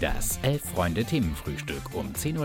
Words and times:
Das 0.00 0.38
Elf-Freunde-Themenfrühstück 0.42 1.94
um 1.94 2.12
10.30 2.12 2.38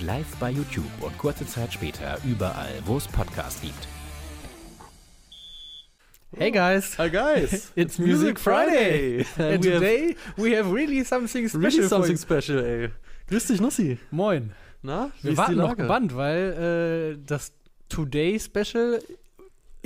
Uhr 0.00 0.04
live 0.06 0.36
bei 0.40 0.50
YouTube 0.50 0.84
und 1.00 1.16
kurze 1.18 1.46
Zeit 1.46 1.72
später 1.72 2.18
überall, 2.24 2.72
wo 2.84 2.96
es 2.96 3.06
Podcasts 3.06 3.60
gibt. 3.60 3.86
Hey 6.36 6.50
guys, 6.50 6.98
Hi 6.98 7.08
guys, 7.08 7.72
it's 7.76 7.98
Music 7.98 8.38
Friday, 8.38 9.24
and 9.38 9.64
we 9.64 9.70
today 9.70 10.16
we 10.36 10.56
have 10.56 10.70
really 10.72 11.02
something 11.04 11.48
special. 11.48 11.64
really 11.64 11.80
for 11.82 11.88
something 11.88 12.16
you. 12.16 12.18
special, 12.18 12.64
ey. 12.64 12.90
Grüß 13.28 13.46
dich, 13.46 13.60
Nussi. 13.60 13.98
Moin. 14.10 14.52
Na, 14.82 15.10
wie 15.20 15.24
Wir 15.24 15.30
ist 15.32 15.38
warten 15.38 15.52
die 15.52 15.58
noch 15.58 15.68
Lage? 15.70 15.82
gebannt, 15.82 16.16
weil 16.16 17.16
äh, 17.16 17.24
das 17.26 17.52
Today 17.88 18.38
Special 18.38 19.00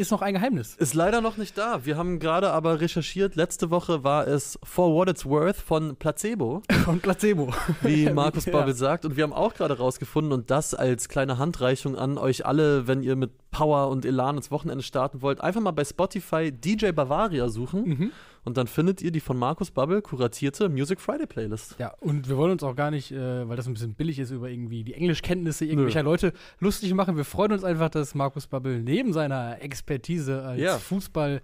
ist 0.01 0.11
noch 0.11 0.23
ein 0.23 0.35
Geheimnis. 0.35 0.75
Ist 0.77 0.95
leider 0.95 1.21
noch 1.21 1.37
nicht 1.37 1.57
da. 1.57 1.85
Wir 1.85 1.97
haben 1.97 2.19
gerade 2.19 2.51
aber 2.51 2.81
recherchiert. 2.81 3.37
Letzte 3.37 3.71
Woche 3.71 4.03
war 4.03 4.27
es 4.27 4.59
For 4.65 4.93
What 4.95 5.09
It's 5.09 5.25
Worth 5.27 5.57
von 5.57 5.97
Placebo, 5.97 6.63
Von 6.85 7.01
Placebo. 7.01 7.53
wie 7.83 8.11
Markus 8.13 8.47
Ja. 8.47 8.53
Babbel 8.53 8.75
sagt. 8.75 9.05
Und 9.05 9.17
wir 9.17 9.25
haben 9.25 9.33
auch 9.33 9.55
gerade 9.55 9.79
rausgefunden 9.79 10.33
und 10.33 10.51
das 10.51 10.75
als 10.75 11.09
kleine 11.09 11.39
Handreichung 11.39 11.97
an 11.97 12.19
euch 12.19 12.47
alle, 12.47 12.87
wenn 12.89 13.03
ihr 13.03 13.15
mit 13.17 13.31
Power 13.51 13.89
und 13.89 14.05
Elan 14.05 14.37
ins 14.37 14.51
Wochenende 14.51 14.83
starten 14.83 15.23
wollt, 15.23 15.41
einfach 15.41 15.61
mal 15.61 15.73
bei 15.73 15.85
Spotify 15.85 16.51
DJ 16.53 16.93
Bavaria 16.93 17.49
suchen 17.49 17.83
Mhm. 17.85 18.13
Und 18.45 18.57
dann 18.57 18.67
findet 18.67 19.03
ihr 19.03 19.11
die 19.11 19.21
von 19.21 19.37
Markus 19.37 19.71
Babbel 19.71 20.03
kuratierte 20.03 20.69
Music 20.69 21.01
Friday 21.01 21.27
Playlist. 21.27 21.77
Ja, 21.79 21.93
und 22.01 22.29
wir 22.29 22.37
wollen 22.37 22.53
uns 22.53 22.63
auch 22.63 22.75
gar 22.75 22.91
nicht, 22.91 23.13
äh, 23.13 23.49
weil 23.49 23.57
das 23.57 23.67
ein 23.67 23.75
bisschen 23.75 23.95
billig 23.95 24.19
ist, 24.19 24.31
über 24.31 24.49
irgendwie 24.49 24.83
die 24.85 24.95
Englischkenntnisse 24.95 25.65
irgendwelcher 25.65 26.03
Leute 26.03 26.33
lustig 26.59 26.93
machen. 26.95 27.17
Wir 27.17 27.25
freuen 27.25 27.53
uns 27.53 27.65
einfach, 27.65 27.91
dass 27.91 28.15
Markus 28.15 28.47
Babbel 28.47 28.81
neben 28.83 29.13
seiner 29.13 29.61
Expertise 29.63 30.43
als 30.43 30.61
Ja. 30.61 30.79
Fußball 30.79 31.41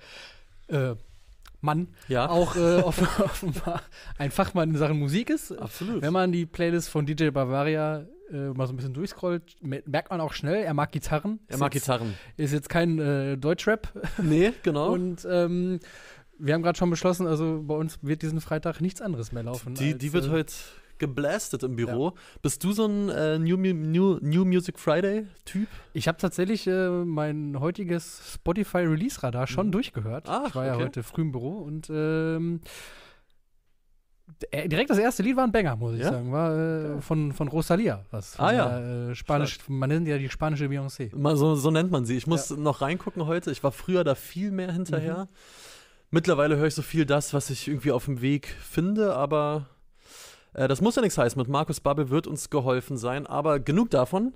äh, 0.68 0.94
Mann 1.60 1.88
Ja, 2.08 2.28
auch 2.28 2.54
äh, 2.56 2.76
offen- 2.82 3.08
offenbar 3.22 3.82
ein 4.18 4.30
Fachmann 4.30 4.70
in 4.70 4.76
Sachen 4.76 4.98
Musik 4.98 5.30
ist. 5.30 5.52
absolut. 5.52 6.02
Wenn 6.02 6.12
man 6.12 6.32
die 6.32 6.46
Playlist 6.46 6.88
von 6.90 7.06
DJ 7.06 7.30
Bavaria 7.30 8.04
äh, 8.30 8.48
mal 8.50 8.66
so 8.66 8.72
ein 8.72 8.76
bisschen 8.76 8.92
durchscrollt, 8.94 9.56
me- 9.62 9.82
merkt 9.86 10.10
man 10.10 10.20
auch 10.20 10.32
schnell, 10.32 10.64
er 10.64 10.74
mag 10.74 10.92
Gitarren. 10.92 11.40
er 11.46 11.58
mag 11.58 11.74
jetzt, 11.74 11.84
Gitarren. 11.84 12.14
Ist 12.36 12.52
jetzt 12.52 12.68
kein 12.68 12.98
äh, 12.98 13.36
Deutschrap. 13.38 13.88
Nee, 14.20 14.52
genau. 14.62 14.92
Und 14.92 15.26
ähm, 15.30 15.78
wir 16.38 16.54
haben 16.54 16.62
gerade 16.62 16.78
schon 16.78 16.90
beschlossen, 16.90 17.26
also 17.26 17.62
bei 17.66 17.74
uns 17.74 17.98
wird 18.02 18.22
diesen 18.22 18.40
Freitag 18.40 18.80
nichts 18.80 19.00
anderes 19.00 19.32
mehr 19.32 19.42
laufen. 19.42 19.74
Die, 19.74 19.92
als, 19.92 19.98
die 19.98 20.12
wird 20.12 20.26
äh, 20.26 20.30
heute 20.30 20.52
geblastet 20.98 21.62
im 21.62 21.76
Büro. 21.76 22.14
Bist 22.40 22.64
du 22.64 22.72
so 22.72 22.86
ein 22.86 23.08
äh, 23.10 23.38
New, 23.38 23.56
New, 23.58 24.18
New 24.22 24.44
Music 24.46 24.78
Friday-Typ? 24.78 25.68
Ich 25.92 26.08
habe 26.08 26.16
tatsächlich 26.18 26.66
äh, 26.66 26.88
mein 27.04 27.60
heutiges 27.60 28.34
Spotify 28.34 28.78
Release 28.78 29.22
Radar 29.22 29.46
schon 29.46 29.66
Mhm. 29.66 29.72
durchgehört. 29.72 30.24
Ach, 30.28 30.48
ich 30.48 30.54
war 30.54 30.64
ja 30.66 30.74
okay. 30.74 30.84
heute 30.84 31.02
früh 31.02 31.20
im 31.22 31.32
Büro 31.32 31.58
und 31.58 31.90
ähm, 31.90 32.60
d- 34.42 34.68
direkt 34.68 34.90
das 34.90 34.98
erste 34.98 35.22
Lied 35.22 35.36
war 35.36 35.44
ein 35.44 35.52
Banger, 35.52 35.76
muss 35.76 35.94
ich 35.94 36.00
Ja? 36.00 36.12
sagen. 36.12 36.32
War 36.32 36.96
äh, 36.96 37.00
von, 37.00 37.32
von 37.32 37.48
Rosalia, 37.48 38.04
was 38.10 38.36
von 38.36 38.44
Ah, 38.46 38.52
ja. 38.52 38.78
der, 38.78 39.08
äh, 39.10 39.14
Spanisch, 39.14 39.58
man 39.68 39.88
nennt 39.90 40.08
ja 40.08 40.18
die 40.18 40.28
spanische 40.28 40.64
Beyoncé. 40.66 41.10
So, 41.36 41.54
so 41.56 41.70
nennt 41.70 41.90
man 41.90 42.04
sie. 42.06 42.16
Ich 42.16 42.26
muss 42.26 42.50
noch 42.50 42.80
reingucken 42.80 43.26
heute. 43.26 43.50
Ich 43.50 43.62
war 43.62 43.72
früher 43.72 44.02
da 44.04 44.14
viel 44.14 44.50
mehr 44.50 44.72
hinterher. 44.72 45.24
Mhm. 45.30 45.36
Mittlerweile 46.16 46.56
höre 46.56 46.68
ich 46.68 46.74
so 46.74 46.80
viel 46.80 47.04
das, 47.04 47.34
was 47.34 47.50
ich 47.50 47.68
irgendwie 47.68 47.92
auf 47.92 48.06
dem 48.06 48.22
Weg 48.22 48.46
finde, 48.62 49.14
aber 49.14 49.66
äh, 50.54 50.66
das 50.66 50.80
muss 50.80 50.96
ja 50.96 51.02
nichts 51.02 51.18
heißen. 51.18 51.38
Mit 51.38 51.46
Markus 51.46 51.80
Babbel 51.80 52.08
wird 52.08 52.26
uns 52.26 52.48
geholfen 52.48 52.96
sein, 52.96 53.26
aber 53.26 53.60
genug 53.60 53.90
davon. 53.90 54.32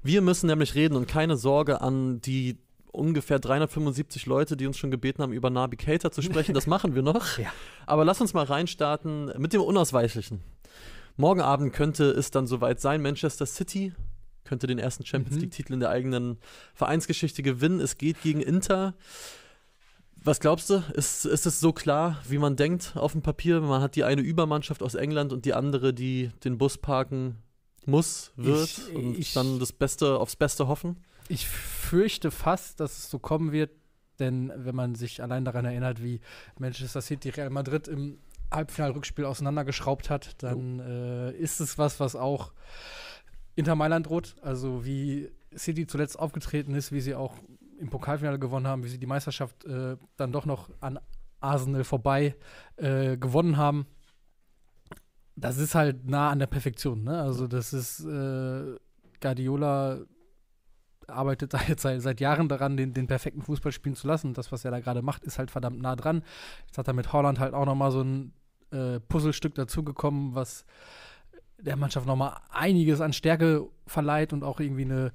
Wir 0.00 0.20
müssen 0.20 0.46
nämlich 0.46 0.76
reden 0.76 0.94
und 0.94 1.08
keine 1.08 1.36
Sorge 1.36 1.80
an 1.80 2.20
die 2.20 2.56
ungefähr 2.92 3.40
375 3.40 4.26
Leute, 4.26 4.56
die 4.56 4.68
uns 4.68 4.78
schon 4.78 4.92
gebeten 4.92 5.24
haben, 5.24 5.32
über 5.32 5.50
Nabi 5.50 5.76
Keita 5.76 6.12
zu 6.12 6.22
sprechen. 6.22 6.54
Das 6.54 6.68
machen 6.68 6.94
wir 6.94 7.02
noch. 7.02 7.36
Ja. 7.38 7.52
Aber 7.84 8.04
lass 8.04 8.20
uns 8.20 8.32
mal 8.32 8.44
reinstarten 8.44 9.32
mit 9.36 9.52
dem 9.52 9.60
Unausweichlichen. 9.60 10.38
Morgen 11.16 11.40
Abend 11.40 11.72
könnte 11.72 12.04
es 12.12 12.30
dann 12.30 12.46
soweit 12.46 12.80
sein. 12.80 13.02
Manchester 13.02 13.46
City 13.46 13.92
könnte 14.44 14.68
den 14.68 14.78
ersten 14.78 15.04
Champions 15.04 15.34
Mhm. 15.34 15.40
League-Titel 15.42 15.72
in 15.72 15.80
der 15.80 15.90
eigenen 15.90 16.38
Vereinsgeschichte 16.74 17.42
gewinnen. 17.42 17.80
Es 17.80 17.98
geht 17.98 18.22
gegen 18.22 18.40
Inter. 18.40 18.94
Was 20.24 20.40
glaubst 20.40 20.70
du? 20.70 20.82
Ist, 20.94 21.26
ist 21.26 21.44
es 21.46 21.60
so 21.60 21.72
klar, 21.72 22.18
wie 22.28 22.38
man 22.38 22.56
denkt 22.56 22.92
auf 22.96 23.12
dem 23.12 23.20
Papier? 23.22 23.60
Man 23.60 23.82
hat 23.82 23.94
die 23.94 24.04
eine 24.04 24.22
Übermannschaft 24.22 24.82
aus 24.82 24.94
England 24.94 25.32
und 25.32 25.44
die 25.44 25.52
andere, 25.54 25.92
die 25.92 26.30
den 26.44 26.56
Bus 26.56 26.78
parken 26.78 27.36
muss, 27.84 28.32
wird 28.36 28.64
Ich- 28.88 28.94
und 28.94 29.18
ich- 29.18 29.34
dann 29.34 29.58
das 29.58 29.72
Beste 29.72 30.18
aufs 30.18 30.36
Beste 30.36 30.66
hoffen? 30.66 31.04
Ich 31.28 31.46
fürchte 31.46 32.30
fast, 32.30 32.80
dass 32.80 32.96
es 32.98 33.10
so 33.10 33.18
kommen 33.18 33.52
wird, 33.52 33.70
denn 34.18 34.50
wenn 34.56 34.74
man 34.74 34.94
sich 34.94 35.22
allein 35.22 35.44
daran 35.44 35.64
erinnert, 35.66 36.02
wie 36.02 36.20
Manchester 36.58 37.02
City 37.02 37.28
Real 37.30 37.50
Madrid 37.50 37.86
im 37.88 38.18
Halbfinalrückspiel 38.50 39.24
auseinandergeschraubt 39.26 40.08
hat, 40.10 40.42
dann 40.42 40.80
äh, 40.80 41.32
ist 41.32 41.60
es 41.60 41.76
was, 41.76 42.00
was 42.00 42.14
auch 42.16 42.52
Inter 43.56 43.74
Mailand 43.74 44.06
droht. 44.06 44.36
Also 44.42 44.84
wie 44.86 45.30
City 45.56 45.86
zuletzt 45.86 46.18
aufgetreten 46.18 46.74
ist, 46.74 46.92
wie 46.92 47.00
sie 47.00 47.14
auch 47.14 47.34
im 47.78 47.90
Pokalfinale 47.90 48.38
gewonnen 48.38 48.66
haben, 48.66 48.84
wie 48.84 48.88
sie 48.88 48.98
die 48.98 49.06
Meisterschaft 49.06 49.64
äh, 49.64 49.96
dann 50.16 50.32
doch 50.32 50.46
noch 50.46 50.70
an 50.80 50.98
Arsenal 51.40 51.84
vorbei 51.84 52.36
äh, 52.76 53.16
gewonnen 53.16 53.56
haben. 53.56 53.86
Das 55.36 55.58
ist 55.58 55.74
halt 55.74 56.08
nah 56.08 56.30
an 56.30 56.38
der 56.38 56.46
Perfektion. 56.46 57.04
Ne? 57.04 57.20
Also 57.20 57.46
das 57.46 57.72
ist 57.72 58.00
äh, 58.04 58.76
Guardiola 59.20 60.00
arbeitet 61.06 61.54
da 61.54 61.60
jetzt 61.68 61.82
seit, 61.82 62.00
seit 62.00 62.20
Jahren 62.20 62.48
daran, 62.48 62.76
den, 62.76 62.94
den 62.94 63.06
perfekten 63.06 63.42
Fußball 63.42 63.72
spielen 63.72 63.94
zu 63.94 64.06
lassen. 64.06 64.34
Das, 64.34 64.52
was 64.52 64.64
er 64.64 64.70
da 64.70 64.80
gerade 64.80 65.02
macht, 65.02 65.24
ist 65.24 65.38
halt 65.38 65.50
verdammt 65.50 65.80
nah 65.80 65.96
dran. 65.96 66.22
Jetzt 66.66 66.78
hat 66.78 66.88
er 66.88 66.94
mit 66.94 67.12
Holland 67.12 67.38
halt 67.40 67.54
auch 67.54 67.66
noch 67.66 67.74
mal 67.74 67.90
so 67.90 68.02
ein 68.02 68.32
äh, 68.70 69.00
Puzzlestück 69.00 69.54
dazugekommen, 69.54 70.34
was 70.34 70.64
der 71.58 71.76
Mannschaft 71.76 72.06
noch 72.06 72.16
mal 72.16 72.40
einiges 72.50 73.00
an 73.00 73.12
Stärke 73.12 73.66
verleiht 73.86 74.32
und 74.32 74.44
auch 74.44 74.60
irgendwie 74.60 74.84
eine 74.84 75.12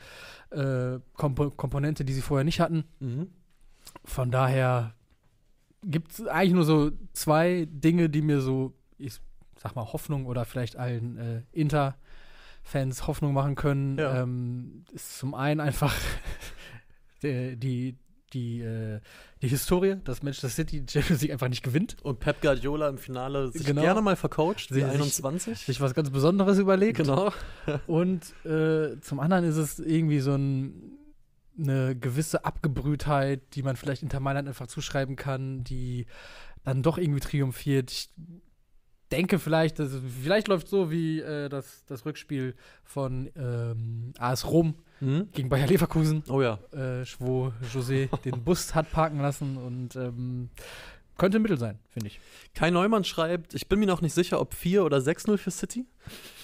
äh, 0.52 1.00
Kompo 1.14 1.52
Komponente, 1.52 2.06
die 2.06 2.14
sie 2.14 2.22
vorher 2.22 2.44
nicht 2.44 2.60
hatten. 2.60 2.86
Mhm. 3.00 3.28
Von 4.06 4.32
daher 4.32 4.94
gibt 5.84 6.12
es 6.12 6.28
eigentlich 6.28 6.54
nur 6.54 6.66
so 6.66 6.92
zwei 7.14 7.68
Dinge, 7.70 8.10
die 8.10 8.22
mir 8.22 8.42
so, 8.42 8.74
ich 8.98 9.20
sag 9.56 9.76
mal, 9.76 9.92
Hoffnung 9.94 10.26
oder 10.26 10.46
vielleicht 10.46 10.76
allen 10.76 11.18
äh, 11.18 11.42
Inter-Fans 11.52 13.08
Hoffnung 13.08 13.34
machen 13.34 13.56
können. 13.56 13.98
Ja. 13.98 14.24
Ähm, 14.24 14.86
ist 14.92 15.18
zum 15.18 15.34
einen 15.34 15.60
einfach 15.60 15.96
die, 17.24 17.56
die, 17.58 17.98
die, 18.34 18.62
äh, 18.62 19.00
die 19.42 19.48
Historie, 19.48 19.96
dass 20.04 20.24
Manchester 20.24 20.50
City 20.50 20.82
die 20.82 20.92
Champions 20.92 21.22
League 21.22 21.32
einfach 21.32 21.50
nicht 21.50 21.64
gewinnt, 21.64 21.98
Und 22.04 22.20
Pep 22.20 22.42
Guardiola 22.42 22.90
im 22.90 22.98
Finale 22.98 23.52
sich 23.52 23.66
Genau. 23.66 23.82
gerne 23.82 24.02
mal 24.02 24.16
vercoacht, 24.16 24.70
Sie- 24.70 24.76
die 24.76 24.82
sich- 24.82 24.90
21. 24.92 25.58
sich 25.66 25.82
was 25.82 25.94
ganz 25.94 26.10
Besonderes 26.10 26.58
überlegt. 26.60 26.98
genau. 26.98 27.32
Und 27.88 28.22
äh, 28.46 29.00
zum 29.02 29.20
anderen 29.20 29.46
ist 29.46 29.58
es 29.58 29.80
irgendwie 29.80 30.20
so 30.20 30.36
ein, 30.36 30.74
eine 31.60 31.96
gewisse 31.96 32.46
Abgebrühtheit, 32.46 33.42
die 33.56 33.64
man 33.64 33.76
vielleicht 33.76 34.02
Inter 34.04 34.20
Mailand 34.20 34.48
einfach 34.48 34.68
zuschreiben 34.68 35.16
kann, 35.16 35.64
die 35.64 36.06
dann 36.64 36.84
doch 36.84 36.98
irgendwie 36.98 37.20
triumphiert. 37.20 37.92
Ich 37.92 38.10
denke 39.12 39.40
vielleicht, 39.40 39.80
dass, 39.80 39.92
vielleicht 40.22 40.48
läuft 40.48 40.68
so 40.68 40.92
wie 40.92 41.20
äh, 41.22 41.50
das, 41.50 41.84
das 41.88 42.06
Rückspiel 42.06 42.56
von 42.84 43.30
ähm, 43.36 44.14
AS 44.18 44.46
Rom 44.50 44.76
Mhm. 45.02 45.30
gegen 45.32 45.48
Bayer 45.48 45.66
Leverkusen, 45.66 46.24
Oh 46.28 46.42
ja. 46.42 46.60
äh, 46.74 47.06
wo 47.20 47.54
José 47.74 48.10
den 48.26 48.44
Bus 48.44 48.76
hat 48.76 48.92
parken 48.92 49.22
lassen 49.22 49.56
und 49.56 49.96
ähm, 49.96 50.50
könnte 51.18 51.40
ein 51.40 51.42
Mittel 51.42 51.58
sein, 51.58 51.80
finde 51.88 52.08
ich. 52.08 52.20
Kai 52.54 52.70
Neumann 52.70 53.06
schreibt, 53.06 53.54
ich 53.54 53.70
bin 53.70 53.80
mir 53.80 53.86
noch 53.86 54.02
nicht 54.02 54.14
sicher, 54.14 54.42
ob 54.42 54.54
4 54.54 54.84
oder 54.84 54.98
6-0 54.98 55.38
für 55.38 55.52
City. 55.52 55.86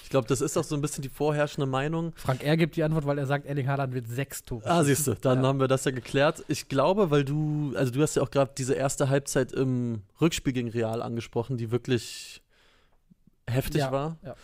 Ich 0.04 0.08
glaube, 0.08 0.26
das 0.26 0.40
ist 0.40 0.56
auch 0.56 0.64
so 0.64 0.74
ein 0.74 0.80
bisschen 0.80 1.02
die 1.02 1.10
vorherrschende 1.10 1.66
Meinung. 1.66 2.12
Frank 2.16 2.42
R. 2.44 2.56
gibt 2.56 2.76
die 2.76 2.82
Antwort, 2.82 3.04
weil 3.04 3.18
er 3.18 3.26
sagt, 3.26 3.44
Erling 3.44 3.68
Haaland 3.68 3.92
wird 3.92 4.08
sechs 4.08 4.42
Tore. 4.42 4.64
Ah, 4.64 4.82
siehst 4.84 5.06
du, 5.06 5.14
dann 5.16 5.42
Ja. 5.42 5.48
haben 5.48 5.60
wir 5.60 5.68
das 5.68 5.84
ja 5.84 5.90
geklärt. 5.90 6.42
Ich 6.48 6.68
glaube, 6.68 7.10
weil 7.10 7.24
du, 7.26 7.74
also 7.76 7.92
du 7.92 8.00
hast 8.00 8.16
ja 8.16 8.22
auch 8.22 8.30
gerade 8.30 8.52
diese 8.56 8.72
erste 8.72 9.10
Halbzeit 9.10 9.52
im 9.52 10.00
Rückspiel 10.18 10.54
gegen 10.54 10.68
Real 10.70 11.02
angesprochen, 11.02 11.58
die 11.58 11.70
wirklich 11.70 12.40
heftig 13.48 13.80
Ja, 13.80 13.92
war. 13.92 14.18
ja. 14.24 14.34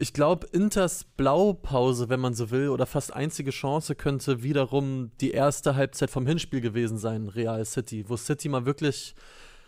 Ich 0.00 0.12
glaube, 0.12 0.46
Inters 0.52 1.04
Blaupause, 1.16 2.08
wenn 2.08 2.20
man 2.20 2.32
so 2.34 2.50
will, 2.50 2.68
oder 2.68 2.86
fast 2.86 3.12
einzige 3.12 3.50
Chance 3.50 3.96
könnte 3.96 4.44
wiederum 4.44 5.10
die 5.20 5.32
erste 5.32 5.74
Halbzeit 5.74 6.10
vom 6.10 6.24
Hinspiel 6.24 6.60
gewesen 6.60 6.98
sein, 6.98 7.28
Real 7.28 7.64
City, 7.64 8.04
wo 8.08 8.16
City 8.16 8.48
mal 8.48 8.64
wirklich 8.64 9.16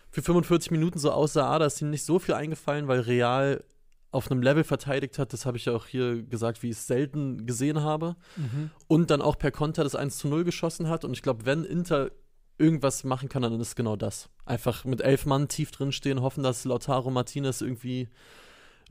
für 0.09 0.21
45 0.21 0.71
Minuten 0.71 0.99
so 0.99 1.11
aussah, 1.11 1.49
ah, 1.51 1.59
da 1.59 1.65
ist 1.65 1.81
ihm 1.81 1.89
nicht 1.89 2.03
so 2.05 2.17
viel 2.17 2.33
eingefallen, 2.35 2.87
weil 2.87 3.01
Real 3.01 3.63
auf 4.11 4.29
einem 4.29 4.41
Level 4.41 4.63
verteidigt 4.63 5.17
hat. 5.19 5.33
Das 5.33 5.45
habe 5.45 5.57
ich 5.57 5.65
ja 5.65 5.73
auch 5.73 5.85
hier 5.85 6.21
gesagt, 6.23 6.63
wie 6.63 6.69
ich 6.69 6.77
es 6.77 6.87
selten 6.87 7.45
gesehen 7.45 7.81
habe. 7.81 8.15
Mhm. 8.35 8.69
Und 8.87 9.09
dann 9.09 9.21
auch 9.21 9.37
per 9.37 9.51
Konter 9.51 9.83
das 9.83 9.95
1 9.95 10.17
zu 10.17 10.27
0 10.27 10.43
geschossen 10.43 10.89
hat. 10.89 11.05
Und 11.05 11.13
ich 11.13 11.21
glaube, 11.21 11.45
wenn 11.45 11.63
Inter 11.63 12.11
irgendwas 12.57 13.03
machen 13.05 13.29
kann, 13.29 13.41
dann 13.41 13.53
ist 13.59 13.67
es 13.67 13.75
genau 13.75 13.95
das. 13.95 14.29
Einfach 14.45 14.83
mit 14.85 15.01
elf 15.01 15.25
Mann 15.25 15.47
tief 15.47 15.71
drin 15.71 15.93
stehen, 15.93 16.21
hoffen, 16.21 16.43
dass 16.43 16.65
Lautaro 16.65 17.09
Martinez 17.09 17.61
irgendwie 17.61 18.09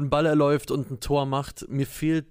einen 0.01 0.11
Ball 0.11 0.27
erläuft 0.27 0.71
und 0.71 0.91
ein 0.91 1.01
Tor 1.01 1.27
macht. 1.27 1.69
Mir 1.69 1.87
fehlt 1.87 2.27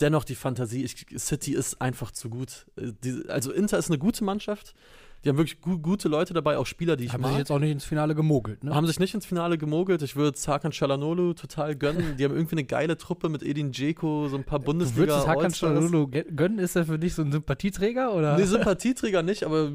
dennoch 0.00 0.24
die 0.24 0.34
Fantasie. 0.34 0.84
Ich, 0.84 1.06
City 1.18 1.52
ist 1.52 1.80
einfach 1.80 2.10
zu 2.10 2.30
gut. 2.30 2.66
Äh, 2.76 3.28
also 3.28 3.52
Inter 3.52 3.78
ist 3.78 3.90
eine 3.90 3.98
gute 3.98 4.24
Mannschaft. 4.24 4.74
Die 5.24 5.30
haben 5.30 5.38
wirklich 5.38 5.60
gu 5.60 5.78
gute 5.78 6.08
Leute 6.08 6.34
dabei, 6.34 6.56
auch 6.56 6.66
Spieler, 6.66 6.96
die 6.96 7.06
ich 7.06 7.12
Haben 7.12 7.22
mag. 7.22 7.30
sich 7.30 7.38
jetzt 7.38 7.50
auch 7.50 7.58
nicht 7.58 7.72
ins 7.72 7.84
Finale 7.84 8.14
gemogelt, 8.14 8.62
ne? 8.62 8.72
haben 8.74 8.86
sich 8.86 9.00
nicht 9.00 9.12
ins 9.14 9.26
Finale 9.26 9.58
gemogelt. 9.58 10.02
Ich 10.02 10.14
würde 10.14 10.38
Hakan 10.46 10.70
Çalhanoğlu 10.70 11.34
total 11.34 11.74
gönnen. 11.74 12.16
Die 12.16 12.24
haben 12.24 12.34
irgendwie 12.36 12.54
eine 12.54 12.64
geile 12.64 12.96
Truppe 12.96 13.28
mit 13.28 13.42
Edin 13.42 13.72
Dzeko, 13.72 14.28
so 14.28 14.36
ein 14.36 14.44
paar 14.44 14.60
Du 14.60 14.66
Bundesliga 14.66 15.00
würdest 15.00 15.18
es 15.18 15.26
Hakan 15.26 16.10
ge- 16.12 16.24
gönnen, 16.34 16.58
ist 16.60 16.76
er 16.76 16.84
für 16.84 16.98
dich 16.98 17.14
so 17.14 17.22
ein 17.22 17.32
Sympathieträger 17.32 18.14
oder 18.14 18.36
Nee, 18.36 18.44
Sympathieträger 18.44 19.22
nicht, 19.22 19.42
aber 19.44 19.72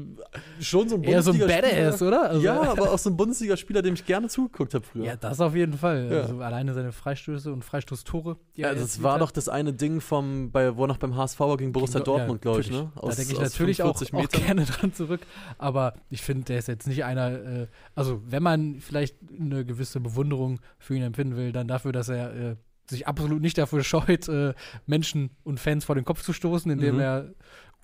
schon 0.60 0.88
so 0.88 0.96
ein 0.96 1.02
eher 1.04 1.22
so 1.22 1.32
ein. 1.32 1.38
Badass, 1.38 2.00
oder? 2.00 2.30
Also- 2.30 2.42
ja, 2.42 2.60
aber 2.62 2.90
auch 2.92 2.98
so 2.98 3.10
ein 3.10 3.16
Bundesligaspieler, 3.16 3.82
dem 3.82 3.94
ich 3.94 4.06
gerne 4.06 4.28
zugeguckt 4.28 4.72
habe 4.74 4.84
früher. 4.84 5.04
Ja, 5.04 5.16
das 5.16 5.40
auf 5.40 5.54
jeden 5.54 5.74
Fall. 5.76 6.08
Ja. 6.10 6.20
Also 6.22 6.38
alleine 6.40 6.72
seine 6.72 6.92
Freistöße 6.92 7.52
und 7.52 7.62
Freistoßtore. 7.64 8.36
Ja, 8.54 8.72
das 8.72 8.80
erzielt 8.82 9.02
war 9.04 9.14
hat. 9.14 9.20
doch 9.22 9.30
das 9.30 9.48
eine 9.48 9.72
Ding 9.72 10.00
vom, 10.00 10.50
bei, 10.50 10.76
wo 10.76 10.84
er 10.84 10.88
noch 10.88 10.98
beim 10.98 11.16
HSV 11.16 11.38
gegen 11.58 11.72
Borussia 11.72 12.00
Gegen 12.00 12.04
Dor- 12.06 12.18
Dortmund, 12.18 12.40
ja, 12.44 12.50
glaube 12.52 12.60
ich, 12.60 12.70
ne? 12.70 12.90
da 12.94 13.08
denke 13.10 13.32
ich 13.32 13.40
natürlich 13.40 13.82
auch, 13.82 13.96
45 13.98 14.14
auch 14.40 14.46
gerne 14.46 14.64
dran 14.64 14.92
zurück. 14.94 15.20
Aber 15.58 15.94
ich 16.10 16.22
finde, 16.22 16.44
der 16.44 16.58
ist 16.58 16.68
jetzt 16.68 16.86
nicht 16.86 17.04
einer, 17.04 17.30
äh, 17.30 17.66
also 17.94 18.22
wenn 18.26 18.42
man 18.42 18.80
vielleicht 18.80 19.16
eine 19.38 19.64
gewisse 19.64 20.00
Bewunderung 20.00 20.60
für 20.78 20.94
ihn 20.96 21.02
empfinden 21.02 21.36
will, 21.36 21.52
dann 21.52 21.68
dafür, 21.68 21.92
dass 21.92 22.08
er 22.08 22.34
äh, 22.34 22.56
sich 22.88 23.06
absolut 23.06 23.40
nicht 23.40 23.58
dafür 23.58 23.82
scheut, 23.84 24.28
äh, 24.28 24.54
Menschen 24.86 25.30
und 25.44 25.60
Fans 25.60 25.84
vor 25.84 25.94
den 25.94 26.04
Kopf 26.04 26.22
zu 26.22 26.32
stoßen, 26.32 26.70
indem 26.70 26.94
Mhm. 26.96 27.00
er 27.00 27.34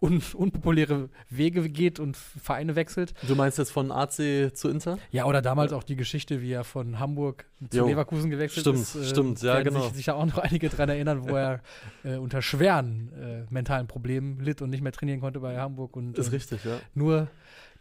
un 0.00 0.22
unpopuläre 0.34 1.08
Wege 1.28 1.68
geht 1.68 1.98
und 1.98 2.16
Vereine 2.16 2.76
wechselt. 2.76 3.14
Du 3.26 3.34
meinst 3.34 3.58
jetzt 3.58 3.70
von 3.72 3.90
AC 3.90 4.50
zu 4.54 4.68
Inter? 4.68 4.98
Ja, 5.10 5.24
oder 5.24 5.42
damals 5.42 5.72
auch 5.72 5.82
die 5.82 5.96
Geschichte, 5.96 6.40
wie 6.40 6.52
er 6.52 6.62
von 6.64 7.00
Hamburg 7.00 7.46
zu 7.70 7.78
Jo. 7.78 7.86
Leverkusen 7.88 8.30
gewechselt 8.30 8.62
Stimmt, 8.62 8.78
ist. 8.78 8.94
äh, 8.94 9.04
stimmt, 9.04 9.42
ja, 9.42 9.60
genau. 9.62 9.82
Sich 9.82 9.94
sicher 9.94 10.14
auch 10.16 10.26
noch 10.26 10.38
einige 10.38 10.68
daran 10.68 10.88
erinnern, 10.90 11.28
wo 11.28 11.34
er 11.34 11.60
äh, 12.04 12.16
unter 12.16 12.42
schweren 12.42 13.10
äh, 13.20 13.52
mentalen 13.52 13.88
Problemen 13.88 14.38
litt 14.40 14.62
und 14.62 14.70
nicht 14.70 14.82
mehr 14.82 14.92
trainieren 14.92 15.20
konnte 15.20 15.40
bei 15.40 15.58
Hamburg. 15.58 15.96
Und 15.96 16.16
Ist 16.16 16.28
ähm, 16.28 16.32
richtig, 16.34 16.64
ja. 16.64 16.78
nur, 16.94 17.28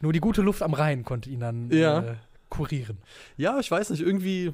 nur 0.01 0.11
die 0.13 0.19
gute 0.19 0.41
Luft 0.41 0.63
am 0.63 0.73
Rhein 0.73 1.03
konnte 1.03 1.29
ihn 1.29 1.41
dann 1.41 1.69
Ja. 1.71 1.99
äh, 1.99 2.15
kurieren. 2.49 2.97
Ja, 3.35 3.59
ich 3.59 3.69
weiß 3.69 3.91
nicht, 3.91 4.01
irgendwie 4.01 4.53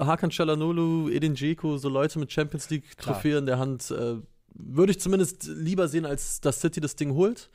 Hakan 0.00 0.30
Çalhanoğlu, 0.30 1.10
Edin 1.12 1.34
Dzeko, 1.36 1.76
so 1.78 1.88
Leute 1.88 2.18
mit 2.18 2.32
Champions 2.32 2.68
League 2.70 2.96
Klar. 2.96 3.14
Trophäe 3.14 3.38
in 3.38 3.46
der 3.46 3.58
Hand, 3.60 3.92
äh, 3.92 4.16
würde 4.58 4.92
ich 4.92 5.00
zumindest 5.00 5.44
lieber 5.46 5.88
sehen, 5.88 6.06
als 6.06 6.40
dass 6.40 6.60
City 6.60 6.80
das 6.80 6.96
Ding 6.96 7.12
holt. 7.14 7.50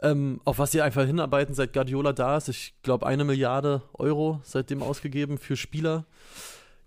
Ähm, 0.00 0.40
auf 0.44 0.58
was 0.58 0.72
sie 0.72 0.82
einfach 0.82 1.04
hinarbeiten, 1.06 1.54
seit 1.54 1.72
Guardiola 1.72 2.12
da 2.12 2.36
ist. 2.36 2.48
Ich 2.48 2.74
glaube, 2.82 3.06
eine 3.06 3.24
Milliarde 3.24 3.82
Euro 3.92 4.40
seitdem 4.42 4.82
ausgegeben 4.82 5.38
für 5.38 5.56
Spieler. 5.56 6.06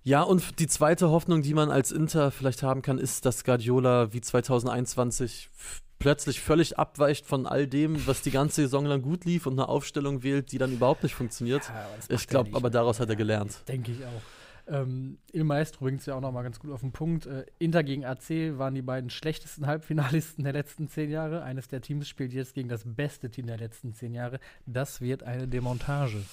Ja, 0.03 0.21
und 0.21 0.59
die 0.59 0.67
zweite 0.67 1.09
Hoffnung, 1.09 1.41
die 1.41 1.53
man 1.53 1.71
als 1.71 1.91
Inter 1.91 2.29
vielleicht 2.31 2.61
haben 2.61 2.81
kann, 2.81 2.97
ist, 2.99 3.25
dass 3.25 3.43
Guardiola 3.45 4.13
wie 4.13 4.21
2021 4.21 5.49
f- 5.57 5.81
plötzlich 5.97 6.41
völlig 6.41 6.77
abweicht 6.77 7.25
von 7.25 7.47
all 7.47 7.67
dem, 7.67 8.05
was 8.05 8.21
die 8.21 8.31
ganze 8.31 8.61
Saison 8.63 8.85
lang 8.85 9.01
gut 9.01 9.23
lief 9.25 9.45
und 9.47 9.53
eine 9.53 9.69
Aufstellung 9.69 10.21
wählt, 10.21 10.51
die 10.51 10.57
dann 10.57 10.73
überhaupt 10.73 11.01
nicht 11.03 11.15
funktioniert. 11.15 11.63
Ich 12.09 12.27
glaube, 12.27 12.49
aber 12.53 12.69
daraus 12.69 12.99
hat 12.99 13.09
er 13.09 13.15
gelernt. 13.15 13.59
Denke 13.67 13.93
ich 13.93 14.05
auch. 14.05 14.21
Ähm, 14.67 15.19
Il 15.31 15.43
Maestro 15.43 15.85
bringt 15.85 15.99
es 15.99 16.05
ja 16.07 16.15
auch 16.15 16.21
noch 16.21 16.31
mal 16.31 16.41
ganz 16.43 16.59
gut 16.59 16.71
auf 16.71 16.81
den 16.81 16.91
Punkt. 16.91 17.25
Äh, 17.27 17.45
Inter 17.59 17.83
gegen 17.83 18.03
AC 18.05 18.57
waren 18.57 18.73
die 18.73 18.81
beiden 18.81 19.09
schlechtesten 19.09 19.67
Halbfinalisten 19.67 20.43
der 20.43 20.53
letzten 20.53 20.89
zehn 20.89 21.09
Jahre. 21.11 21.43
Eines 21.43 21.67
der 21.67 21.81
Teams 21.81 22.07
spielt 22.09 22.33
jetzt 22.33 22.53
gegen 22.53 22.69
das 22.69 22.83
beste 22.85 23.29
Team 23.29 23.47
der 23.47 23.57
letzten 23.57 23.93
zehn 23.93 24.13
Jahre. 24.13 24.39
Das 24.65 25.01
wird 25.01 25.23
eine 25.23 25.47
Demontage. 25.47 26.23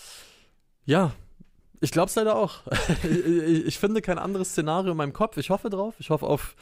Ja, 0.85 1.13
ich 1.81 1.91
glaube 1.91 2.09
es 2.09 2.15
leider 2.15 2.37
auch. 2.37 2.63
ich 3.03 3.67
ich 3.67 3.79
finde 3.79 4.01
kein 4.03 4.19
anderes 4.19 4.51
Szenario 4.51 4.93
in 4.93 4.97
meinem 4.97 5.13
Kopf. 5.13 5.37
Ich 5.37 5.51
hoffe 5.51 5.69
drauf. 5.69 5.95
Ich 5.99 6.11
hoffe 6.11 6.27
auf. 6.27 6.57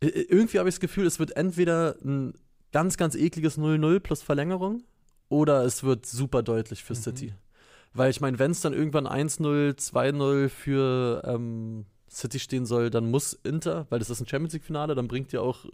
Irgendwie 0.00 0.58
habe 0.60 0.68
ich 0.68 0.76
das 0.76 0.80
Gefühl, 0.80 1.06
es 1.06 1.18
wird 1.18 1.36
entweder 1.36 1.96
ein 2.04 2.34
ganz, 2.70 2.96
ganz 2.96 3.16
ekliges 3.16 3.58
0-0 3.58 3.98
plus 4.00 4.22
Verlängerung 4.22 4.84
oder 5.28 5.64
es 5.64 5.82
wird 5.82 6.06
super 6.06 6.42
deutlich 6.44 6.84
für 6.84 6.92
Mhm. 6.92 6.98
City. 6.98 7.34
Weil 7.98 8.10
ich 8.10 8.20
meine, 8.20 8.38
wenn 8.38 8.52
es 8.52 8.60
dann 8.60 8.72
irgendwann 8.72 9.08
1-0, 9.08 9.76
2-0 9.76 10.48
für 10.48 11.22
ähm, 11.26 11.84
City 12.08 12.38
stehen 12.38 12.64
soll, 12.64 12.90
dann 12.90 13.10
muss 13.10 13.32
Inter, 13.32 13.86
weil 13.90 13.98
das 13.98 14.08
ist 14.08 14.20
ein 14.20 14.26
Champions 14.28 14.52
League-Finale, 14.52 14.94
dann 14.94 15.08
bringt 15.08 15.32
ja 15.32 15.40
auch 15.40 15.66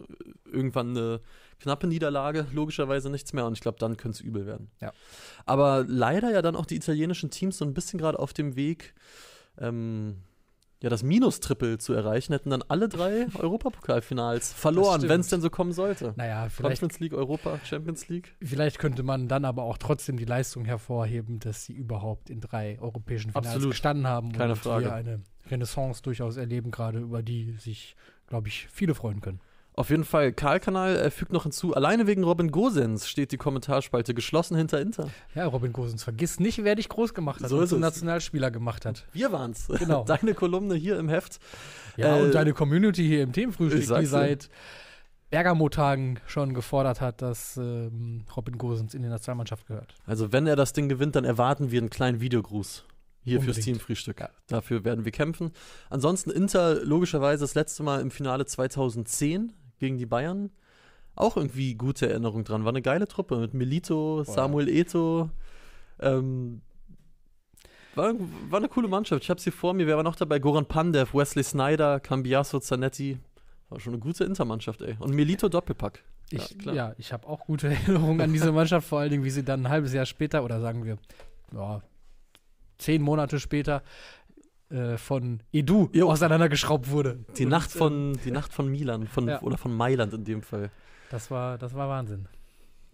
irgendwann 0.51 0.97
eine 0.97 1.21
knappe 1.59 1.85
Niederlage 1.85 2.47
logischerweise 2.51 3.11
nichts 3.11 3.31
mehr 3.33 3.45
und 3.45 3.53
ich 3.53 3.61
glaube, 3.61 3.77
dann 3.77 3.95
könnte 3.95 4.15
es 4.17 4.21
übel 4.21 4.47
werden. 4.47 4.71
Ja. 4.81 4.91
Aber 5.45 5.85
leider 5.87 6.31
ja 6.31 6.41
dann 6.41 6.55
auch 6.55 6.65
die 6.65 6.75
italienischen 6.75 7.29
Teams 7.29 7.59
so 7.59 7.65
ein 7.65 7.75
bisschen 7.75 7.99
gerade 7.99 8.17
auf 8.17 8.33
dem 8.33 8.55
Weg, 8.55 8.95
ähm, 9.59 10.17
ja, 10.83 10.89
das 10.89 11.03
Minus-Triple 11.03 11.77
zu 11.77 11.93
erreichen, 11.93 12.33
hätten 12.33 12.49
dann 12.49 12.63
alle 12.67 12.89
drei 12.89 13.27
Europapokalfinals 13.35 14.53
verloren, 14.53 15.07
wenn 15.07 15.21
es 15.21 15.29
denn 15.29 15.41
so 15.41 15.49
kommen 15.49 15.71
sollte. 15.71 16.13
Naja, 16.15 16.49
vielleicht, 16.49 16.81
Conference 16.81 16.99
League, 16.99 17.13
Europa, 17.13 17.59
Champions 17.63 18.07
League. 18.09 18.35
vielleicht 18.41 18.79
könnte 18.79 19.03
man 19.03 19.27
dann 19.27 19.45
aber 19.45 19.63
auch 19.63 19.77
trotzdem 19.77 20.17
die 20.17 20.25
Leistung 20.25 20.65
hervorheben, 20.65 21.39
dass 21.39 21.65
sie 21.65 21.73
überhaupt 21.73 22.29
in 22.29 22.41
drei 22.41 22.77
europäischen 22.79 23.31
Finals 23.31 23.47
Absolut. 23.47 23.71
gestanden 23.71 24.07
haben 24.07 24.31
Keine 24.33 24.53
und 24.53 24.59
Frage. 24.59 24.85
wir 24.85 24.93
eine 24.93 25.21
Renaissance 25.49 26.01
durchaus 26.03 26.37
erleben, 26.37 26.71
gerade 26.71 26.99
über 26.99 27.23
die 27.23 27.53
sich, 27.59 27.95
glaube 28.27 28.47
ich, 28.47 28.67
viele 28.71 28.95
freuen 28.95 29.21
können. 29.21 29.39
Auf 29.77 29.89
jeden 29.89 30.05
Fall, 30.05 30.31
Karl-Kanal 30.31 30.95
äh, 30.95 31.11
fügt 31.11 31.33
noch 31.33 31.43
hinzu, 31.43 31.73
alleine 31.73 32.07
wegen 32.07 32.23
Robin 32.23 32.49
Gosens 32.49 33.09
steht 33.09 33.33
die 33.33 33.37
Kommentarspalte 33.37 34.13
geschlossen 34.13 34.55
hinter 34.55 34.79
Inter. 34.79 35.09
Ja, 35.33 35.45
Robin 35.47 35.73
Gosens, 35.73 36.03
vergiss 36.03 36.39
nicht, 36.39 36.63
wer 36.63 36.75
dich 36.75 36.87
groß 36.87 37.13
gemacht 37.13 37.41
hat 37.43 37.49
So 37.49 37.57
und 37.57 37.67
zum. 37.67 37.81
Nationalspieler 37.81 38.51
gemacht 38.51 38.85
hat. 38.85 39.05
Wir 39.11 39.33
waren's. 39.33 39.67
Genau. 39.67 40.03
Deine 40.07 40.33
Kolumne 40.33 40.75
hier 40.75 40.97
im 40.97 41.09
Heft. 41.09 41.39
Ja, 41.97 42.17
Äh, 42.17 42.21
und 42.23 42.33
deine 42.33 42.53
Community 42.53 43.05
hier 43.05 43.23
im 43.23 43.33
Themenfrühstück, 43.33 43.99
die 43.99 44.05
seit 44.05 44.49
Bergamo-Tagen 45.29 46.19
schon 46.25 46.53
gefordert 46.53 47.01
hat, 47.01 47.21
dass 47.21 47.57
ähm, 47.57 48.23
Robin 48.35 48.57
Gosens 48.57 48.93
in 48.93 49.01
die 49.01 49.09
Nationalmannschaft 49.09 49.67
gehört. 49.67 49.95
Also, 50.05 50.31
wenn 50.31 50.47
er 50.47 50.55
das 50.55 50.71
Ding 50.71 50.87
gewinnt, 50.87 51.15
dann 51.15 51.25
erwarten 51.25 51.71
wir 51.71 51.81
einen 51.81 51.89
kleinen 51.89 52.21
Videogruß. 52.21 52.85
Hier 53.23 53.41
fürs 53.41 53.57
Unbedingt. 53.57 53.77
Teamfrühstück. 53.79 54.19
Ja. 54.19 54.29
Dafür 54.47 54.85
werden 54.85 55.03
wir 55.03 55.11
kämpfen. 55.11 55.51
Ansonsten 55.89 56.29
Inter 56.29 56.75
logischerweise 56.83 57.43
das 57.43 57.55
letzte 57.55 57.81
Mal 57.81 57.99
im 58.01 58.11
Finale 58.11 58.45
2010 58.45 59.51
gegen 59.79 59.97
die 59.97 60.05
Bayern. 60.05 60.51
Auch 61.15 61.37
irgendwie 61.37 61.75
gute 61.75 62.09
Erinnerung 62.09 62.43
dran. 62.43 62.65
War 62.65 62.71
eine 62.71 62.81
geile 62.81 63.07
Truppe 63.07 63.37
mit 63.37 63.53
Milito, 63.53 64.23
Samuel 64.23 64.67
Eto. 64.67 65.29
Ähm, 65.99 66.61
war, 67.95 68.13
war 68.49 68.59
eine 68.59 68.67
coole 68.67 68.89
Mannschaft. 68.89 69.23
Ich 69.23 69.29
habe 69.29 69.39
sie 69.39 69.51
vor 69.51 69.73
mir. 69.73 69.87
Wer 69.87 69.95
war 69.95 70.03
noch 70.03 70.17
dabei? 70.17 70.39
Goran 70.39 70.65
Pandev, 70.65 71.13
Wesley 71.13 71.43
Snyder, 71.43 72.01
Cambiasso, 72.01 72.59
Zanetti. 72.59 73.17
War 73.69 73.79
schon 73.79 73.93
eine 73.93 74.01
gute 74.01 74.25
Intermannschaft, 74.25 74.81
ey. 74.81 74.97
Und 74.99 75.13
Milito 75.13 75.47
Doppelpack. 75.47 76.03
Ich, 76.31 76.57
Ja, 76.65 76.73
ja, 76.73 76.95
ich 76.97 77.13
habe 77.13 77.27
auch 77.27 77.45
gute 77.45 77.67
Erinnerungen 77.73 78.19
an 78.19 78.33
diese 78.33 78.51
Mannschaft, 78.51 78.87
vor 78.87 78.99
allen 78.99 79.11
Dingen, 79.11 79.23
wie 79.23 79.29
sie 79.29 79.43
dann 79.43 79.65
ein 79.65 79.69
halbes 79.69 79.93
Jahr 79.93 80.05
später 80.05 80.43
oder 80.43 80.59
sagen 80.59 80.83
wir, 80.83 80.97
ja, 81.53 81.81
zehn 82.77 83.01
Monate 83.01 83.39
später 83.39 83.83
äh, 84.69 84.97
von 84.97 85.41
Edu 85.51 85.89
Jo. 85.93 86.09
auseinandergeschraubt 86.11 86.89
wurde. 86.89 87.19
Die 87.37 87.43
Und, 87.45 87.49
Nacht 87.51 87.73
ähm, 87.75 87.79
von, 87.79 88.19
die 88.25 88.31
Nacht 88.31 88.53
von 88.53 88.67
Milan 88.67 89.07
von, 89.07 89.27
Ja. 89.27 89.41
oder 89.41 89.57
von 89.57 89.75
Mailand 89.75 90.13
in 90.13 90.23
dem 90.23 90.41
Fall. 90.41 90.71
das, 91.11 91.29
war, 91.31 91.57
das 91.57 91.73
war 91.75 91.87
Wahnsinn. 91.89 92.27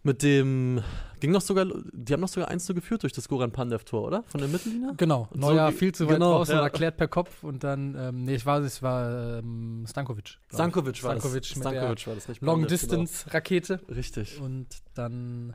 Mit 0.04 0.24
dem 0.24 0.82
ging 1.20 1.30
noch 1.30 1.42
sogar, 1.42 1.68
die 1.94 2.12
haben 2.12 2.22
noch 2.22 2.28
sogar 2.28 2.50
1 2.50 2.66
zu 2.66 2.74
geführt 2.74 3.04
durch 3.04 3.14
das 3.14 3.28
Goran 3.30 3.52
Pandev-Tor, 3.52 4.02
oder? 4.08 4.24
Von 4.24 4.42
der 4.42 4.50
Mittellinie? 4.50 4.94
Genau, 4.98 5.28
Und 5.30 5.42
Neuer 5.42 5.72
so 5.72 5.78
viel 5.78 5.94
zu 5.94 6.08
weit 6.08 6.16
genau, 6.16 6.38
draußen 6.38 6.54
ja. 6.56 6.60
und 6.62 6.64
erklärt 6.66 6.98
per 6.98 7.08
Kopf 7.08 7.44
und 7.44 7.64
dann, 7.64 7.96
ähm, 7.96 8.24
nee, 8.26 8.34
ich 8.34 8.46
war, 8.48 8.62
es 8.62 8.82
war 8.82 9.38
ähm, 9.38 9.86
Stankovic. 9.88 10.40
Stankovic 10.52 11.04
war 11.04 11.12
Stankovic 11.20 11.42
das. 11.44 11.50
Stankovic 11.52 12.08
war 12.08 12.16
das 12.16 12.28
nicht. 12.28 12.42
der 12.42 12.46
Long 12.48 12.62
Pandev, 12.62 12.80
Distance 12.80 13.32
Rakete 13.32 13.78
Genau. 13.78 13.94
Richtig. 13.94 14.42
und 14.42 14.66
dann 14.96 15.54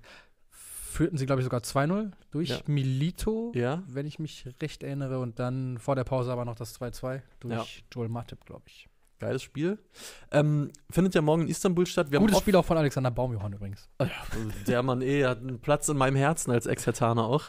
führten 0.96 1.16
sie, 1.18 1.26
glaube 1.26 1.40
ich, 1.40 1.44
sogar 1.44 1.60
2-0 1.60 2.10
durch 2.30 2.48
Ja. 2.48 2.58
Milito, 2.66 3.52
Ja. 3.54 3.82
wenn 3.86 4.06
ich 4.06 4.18
mich 4.18 4.44
recht 4.60 4.82
erinnere. 4.82 5.18
Und 5.20 5.38
dann 5.38 5.78
vor 5.78 5.94
der 5.94 6.04
Pause 6.04 6.32
aber 6.32 6.44
noch 6.44 6.56
das 6.56 6.72
2-2 6.74 7.22
durch 7.40 7.54
Ja. 7.54 7.64
Joel 7.92 8.08
Matip, 8.08 8.44
glaube 8.46 8.62
ich. 8.66 8.88
Geiles 9.18 9.42
Spiel. 9.42 9.78
Ähm, 10.30 10.70
findet 10.90 11.14
ja 11.14 11.22
morgen 11.22 11.42
in 11.42 11.48
Istanbul 11.48 11.86
statt. 11.86 12.10
Wir 12.10 12.18
Gutes 12.18 12.36
haben 12.36 12.42
Spiel 12.42 12.56
auch 12.56 12.64
von 12.66 12.76
Alexander 12.76 13.10
Baumjohann 13.10 13.52
übrigens. 13.54 13.88
der 14.66 14.82
Mann 14.82 15.00
eh 15.00 15.24
hat 15.24 15.38
einen 15.40 15.58
Platz 15.58 15.88
in 15.88 15.96
meinem 15.96 16.16
Herzen 16.16 16.50
als 16.50 16.66
Ex-Hertaner 16.66 17.24
auch. 17.24 17.44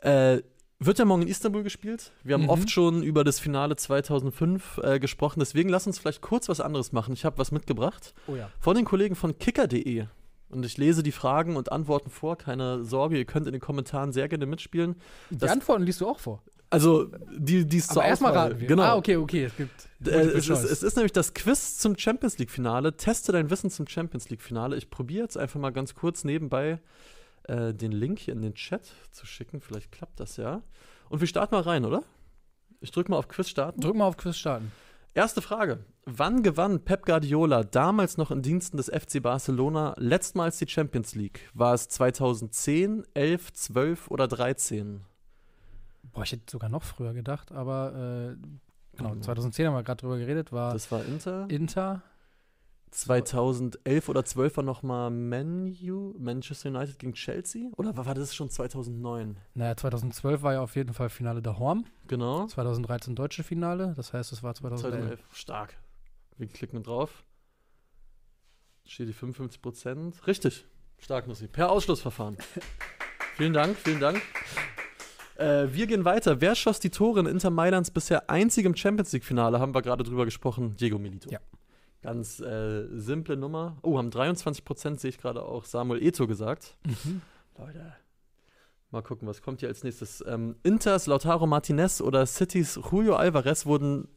Äh, 0.00 0.42
wird 0.80 0.98
ja 0.98 1.04
morgen 1.04 1.22
in 1.22 1.28
Istanbul 1.28 1.62
gespielt. 1.64 2.12
Wir 2.22 2.34
haben 2.34 2.44
Mhm. 2.44 2.48
oft 2.50 2.70
schon 2.70 3.02
über 3.02 3.22
das 3.24 3.38
Finale 3.40 3.74
2005 3.76 4.78
äh, 4.82 4.98
gesprochen. 5.00 5.40
Deswegen 5.40 5.68
lass 5.68 5.86
uns 5.86 5.98
vielleicht 5.98 6.20
kurz 6.20 6.48
was 6.48 6.60
anderes 6.60 6.92
machen. 6.92 7.12
Ich 7.14 7.24
habe 7.24 7.38
was 7.38 7.50
mitgebracht. 7.52 8.14
Oh 8.28 8.34
ja. 8.36 8.48
von 8.60 8.76
den 8.76 8.84
Kollegen 8.84 9.14
von 9.16 9.36
kicker.de. 9.38 10.06
Und 10.50 10.64
ich 10.64 10.78
lese 10.78 11.02
die 11.02 11.12
Fragen 11.12 11.56
und 11.56 11.70
Antworten 11.72 12.10
vor. 12.10 12.36
Keine 12.38 12.84
Sorge, 12.84 13.18
ihr 13.18 13.24
könnt 13.26 13.46
in 13.46 13.52
den 13.52 13.60
Kommentaren 13.60 14.12
sehr 14.12 14.28
gerne 14.28 14.46
mitspielen. 14.46 14.96
Die 15.30 15.38
Das- 15.38 15.50
Antworten 15.50 15.82
liest 15.82 16.00
du 16.00 16.08
auch 16.08 16.18
vor. 16.18 16.42
Also, 16.70 17.06
die, 17.36 17.64
die 17.66 17.78
ist 17.78 17.92
zur 17.92 18.04
erstmal 18.04 18.32
raten 18.32 18.60
wir. 18.60 18.68
Genau. 18.68 18.82
Ah, 18.82 18.96
okay, 18.96 19.16
okay. 19.16 19.44
Es 19.44 19.56
gibt 19.56 19.88
Äh, 20.06 20.10
es, 20.20 20.48
ist, 20.50 20.64
es 20.64 20.82
ist 20.82 20.96
nämlich 20.96 21.12
das 21.12 21.32
Quiz 21.32 21.78
zum 21.78 21.96
Champions 21.96 22.36
League-Finale. 22.38 22.96
Teste 22.98 23.32
dein 23.32 23.48
Wissen 23.50 23.70
zum 23.70 23.86
Champions 23.86 24.28
League-Finale. 24.28 24.76
Ich 24.76 24.90
probiere 24.90 25.22
jetzt 25.22 25.38
einfach 25.38 25.58
mal 25.58 25.70
ganz 25.70 25.94
kurz 25.94 26.24
nebenbei 26.24 26.78
äh, 27.44 27.72
den 27.72 27.92
Link 27.92 28.18
hier 28.18 28.34
in 28.34 28.42
den 28.42 28.54
Chat 28.54 28.82
zu 29.12 29.24
schicken. 29.24 29.60
Vielleicht 29.62 29.90
klappt 29.92 30.20
das 30.20 30.36
ja. 30.36 30.60
Und 31.08 31.20
wir 31.20 31.26
starten 31.26 31.54
mal 31.54 31.62
rein, 31.62 31.86
oder? 31.86 32.02
Ich 32.80 32.90
drücke 32.90 33.10
mal 33.10 33.16
auf 33.16 33.28
Quiz 33.28 33.48
starten. 33.48 33.80
Drück 33.80 33.96
mal 33.96 34.04
auf 34.06 34.18
Quiz 34.18 34.36
starten. 34.36 34.70
Erste 35.14 35.40
Frage. 35.40 35.78
Wann 36.10 36.42
gewann 36.42 36.80
Pep 36.86 37.04
Guardiola, 37.04 37.64
damals 37.64 38.16
noch 38.16 38.30
in 38.30 38.40
Diensten 38.40 38.78
des 38.78 38.86
FC 38.88 39.22
Barcelona, 39.22 39.94
letztmals 39.98 40.56
die 40.56 40.66
Champions 40.66 41.14
League? 41.14 41.40
War 41.52 41.74
es 41.74 41.88
2010, 41.90 43.04
11, 43.12 43.52
12 43.52 44.10
oder 44.10 44.26
13? 44.26 45.02
Boah, 46.14 46.22
ich 46.22 46.32
hätte 46.32 46.50
sogar 46.50 46.70
noch 46.70 46.82
früher 46.82 47.12
gedacht, 47.12 47.52
aber 47.52 48.32
äh, 48.32 48.96
genau, 48.96 49.16
Mhm. 49.16 49.20
2010 49.22 49.66
haben 49.66 49.74
wir 49.74 49.82
gerade 49.82 50.00
drüber 50.00 50.16
geredet, 50.16 50.50
war 50.50 50.72
Das 50.72 50.90
war 50.90 51.04
Inter. 51.04 51.44
Inter. 51.50 52.00
2011 52.90 54.08
oder 54.08 54.24
12 54.24 54.56
war 54.56 54.64
nochmal 54.64 55.10
Manu, 55.10 56.14
Manchester 56.18 56.70
United 56.70 56.98
gegen 56.98 57.12
Chelsea? 57.12 57.68
Oder 57.76 57.94
war 57.98 58.06
war 58.06 58.14
das 58.14 58.34
schon 58.34 58.48
2009? 58.48 59.36
Naja, 59.52 59.76
2012 59.76 60.40
war 60.40 60.54
ja 60.54 60.62
auf 60.62 60.74
jeden 60.74 60.94
Fall 60.94 61.10
Finale 61.10 61.42
der 61.42 61.58
Horm. 61.58 61.84
Genau. 62.06 62.46
2013 62.46 63.14
deutsche 63.14 63.42
Finale, 63.42 63.92
das 63.94 64.14
heißt, 64.14 64.32
es 64.32 64.42
war 64.42 64.54
2011. 64.54 64.90
2011. 65.20 65.20
Stark. 65.32 65.76
Wir 66.38 66.46
klicken 66.46 66.82
drauf. 66.82 67.24
Steht 68.86 69.08
die 69.08 69.12
55 69.12 69.60
Prozent. 69.60 70.26
Richtig. 70.26 70.64
Stark, 70.98 71.26
Nussi. 71.26 71.48
Per 71.48 71.70
Ausschlussverfahren. 71.70 72.38
vielen 73.36 73.52
Dank, 73.52 73.76
vielen 73.76 74.00
Dank. 74.00 74.22
Äh, 75.36 75.68
wir 75.72 75.86
gehen 75.86 76.04
weiter. 76.04 76.40
Wer 76.40 76.54
schoss 76.54 76.80
die 76.80 76.90
Tore 76.90 77.20
in 77.20 77.26
Inter 77.26 77.50
Mailands 77.50 77.90
bisher 77.90 78.30
einzigem 78.30 78.74
Champions 78.74 79.12
League-Finale? 79.12 79.60
Haben 79.60 79.74
wir 79.74 79.82
gerade 79.82 80.04
drüber 80.04 80.24
gesprochen. 80.24 80.76
Diego 80.76 80.98
Milito. 80.98 81.30
Ja. 81.30 81.40
Ganz 82.02 82.40
äh, 82.40 82.86
simple 82.92 83.36
Nummer. 83.36 83.76
Oh, 83.82 83.98
haben 83.98 84.10
23 84.10 84.64
Prozent, 84.64 85.00
sehe 85.00 85.10
ich 85.10 85.18
gerade 85.18 85.42
auch, 85.42 85.64
Samuel 85.64 86.02
Eto 86.02 86.26
gesagt. 86.26 86.76
Mhm. 86.86 87.20
Leute. 87.58 87.94
Mal 88.90 89.02
gucken, 89.02 89.28
was 89.28 89.42
kommt 89.42 89.60
hier 89.60 89.68
als 89.68 89.82
nächstes. 89.82 90.24
Ähm, 90.26 90.56
Inters 90.62 91.06
Lautaro 91.06 91.46
Martinez 91.46 92.00
oder 92.00 92.24
Citys 92.24 92.80
Julio 92.90 93.16
Alvarez 93.16 93.66
wurden, 93.66 94.08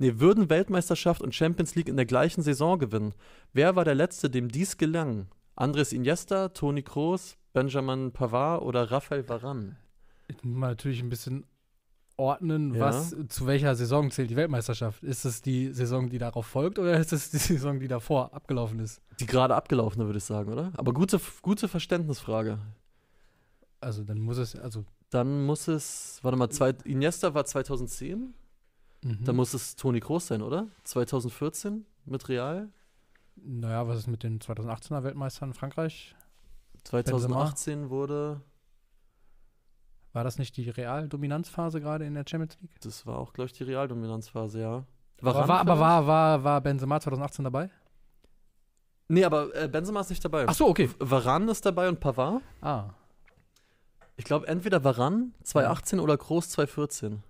nee, 0.00 0.14
würden 0.18 0.50
Weltmeisterschaft 0.50 1.22
und 1.22 1.34
Champions 1.34 1.74
League 1.76 1.88
in 1.88 1.96
der 1.96 2.06
gleichen 2.06 2.42
Saison 2.42 2.78
gewinnen. 2.78 3.14
Wer 3.52 3.76
war 3.76 3.84
der 3.84 3.94
Letzte, 3.94 4.28
dem 4.30 4.48
dies 4.48 4.76
gelang? 4.76 5.28
Andres 5.54 5.92
Iniesta, 5.92 6.48
Toni 6.48 6.82
Kroos, 6.82 7.36
Benjamin 7.52 8.10
Pavard 8.12 8.62
oder 8.62 8.90
Rafael 8.90 9.28
Varane? 9.28 9.76
Man 10.42 10.70
natürlich 10.70 11.02
ein 11.02 11.08
bisschen 11.08 11.44
ordnen, 12.16 12.74
Ja. 12.74 12.80
was 12.86 13.14
zu 13.28 13.46
welcher 13.46 13.74
Saison 13.74 14.10
zählt 14.10 14.30
die 14.30 14.36
Weltmeisterschaft. 14.36 15.02
Ist 15.02 15.24
es 15.24 15.40
die 15.42 15.72
Saison, 15.72 16.08
die 16.08 16.18
darauf 16.18 16.46
folgt, 16.46 16.78
oder 16.78 16.98
ist 16.98 17.12
es 17.12 17.30
die 17.30 17.38
Saison, 17.38 17.80
die 17.80 17.88
davor 17.88 18.32
abgelaufen 18.34 18.78
ist? 18.78 19.00
Die 19.20 19.26
gerade 19.26 19.54
abgelaufene, 19.54 20.04
würde 20.06 20.18
ich 20.18 20.24
sagen, 20.24 20.52
oder? 20.52 20.72
Aber 20.76 20.92
gute, 20.92 21.20
gute 21.42 21.66
Verständnisfrage. 21.68 22.58
Also 23.80 24.04
dann 24.04 24.18
muss 24.20 24.36
es, 24.38 24.54
also 24.56 24.84
Dann 25.08 25.44
muss 25.44 25.66
es, 25.66 26.20
warte 26.22 26.36
mal, 26.38 26.50
zwei, 26.50 26.70
Iniesta 26.84 27.32
war 27.34 27.44
2010, 27.44 28.34
mhm. 29.02 29.24
dann 29.24 29.36
muss 29.36 29.54
es 29.54 29.76
Toni 29.76 30.00
Kroos 30.00 30.26
sein, 30.26 30.42
oder? 30.42 30.68
2014 30.84 31.86
mit 32.06 32.28
Real? 32.28 32.68
naja, 33.42 33.86
was 33.88 33.98
ist 33.98 34.06
mit 34.06 34.22
den 34.22 34.38
2018er 34.38 35.02
Weltmeistern 35.02 35.50
in 35.50 35.54
Frankreich? 35.54 36.14
2018 36.84 37.90
wurde, 37.90 38.40
War 40.12 40.24
das 40.24 40.38
nicht 40.38 40.56
die 40.56 40.68
Real-Dominanzphase 40.68 41.80
gerade 41.80 42.04
in 42.04 42.14
der 42.14 42.24
Champions 42.28 42.58
League? 42.60 42.80
das 42.80 43.06
war 43.06 43.18
auch, 43.18 43.32
glaube 43.32 43.46
ich, 43.46 43.52
die 43.52 43.64
Realdominanzphase, 43.64 44.60
ja. 44.60 44.84
Aber, 45.20 45.34
Varane 45.34 45.48
war, 45.48 45.60
aber 45.60 45.78
war, 45.78 46.06
war, 46.06 46.44
war 46.44 46.60
Benzema 46.62 47.00
2018 47.00 47.44
dabei? 47.44 47.70
Nee, 49.08 49.24
aber 49.24 49.54
äh, 49.54 49.68
Benzema 49.68 50.00
ist 50.00 50.10
nicht 50.10 50.24
dabei. 50.24 50.46
Ach 50.48 50.54
so, 50.54 50.68
okay. 50.68 50.88
Varane 50.98 51.50
ist 51.50 51.66
dabei 51.66 51.88
und 51.88 52.00
Pavard. 52.00 52.42
Ah, 52.60 52.90
Ich 54.16 54.24
glaube, 54.24 54.46
entweder 54.46 54.82
Varane 54.82 55.32
2018 55.42 56.00
oder 56.00 56.16
Groß 56.16 56.48
2014. 56.50 57.22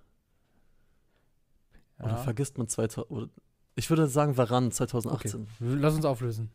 Oder 2.01 2.11
ja. 2.11 2.17
vergisst 2.17 2.57
man 2.57 2.67
2000. 2.67 3.11
Oder, 3.11 3.29
ich 3.75 3.89
würde 3.89 4.07
sagen 4.07 4.37
Varane 4.37 4.69
2018. 4.69 5.47
Lass 5.59 5.95
uns 5.95 6.05
auflösen. 6.05 6.49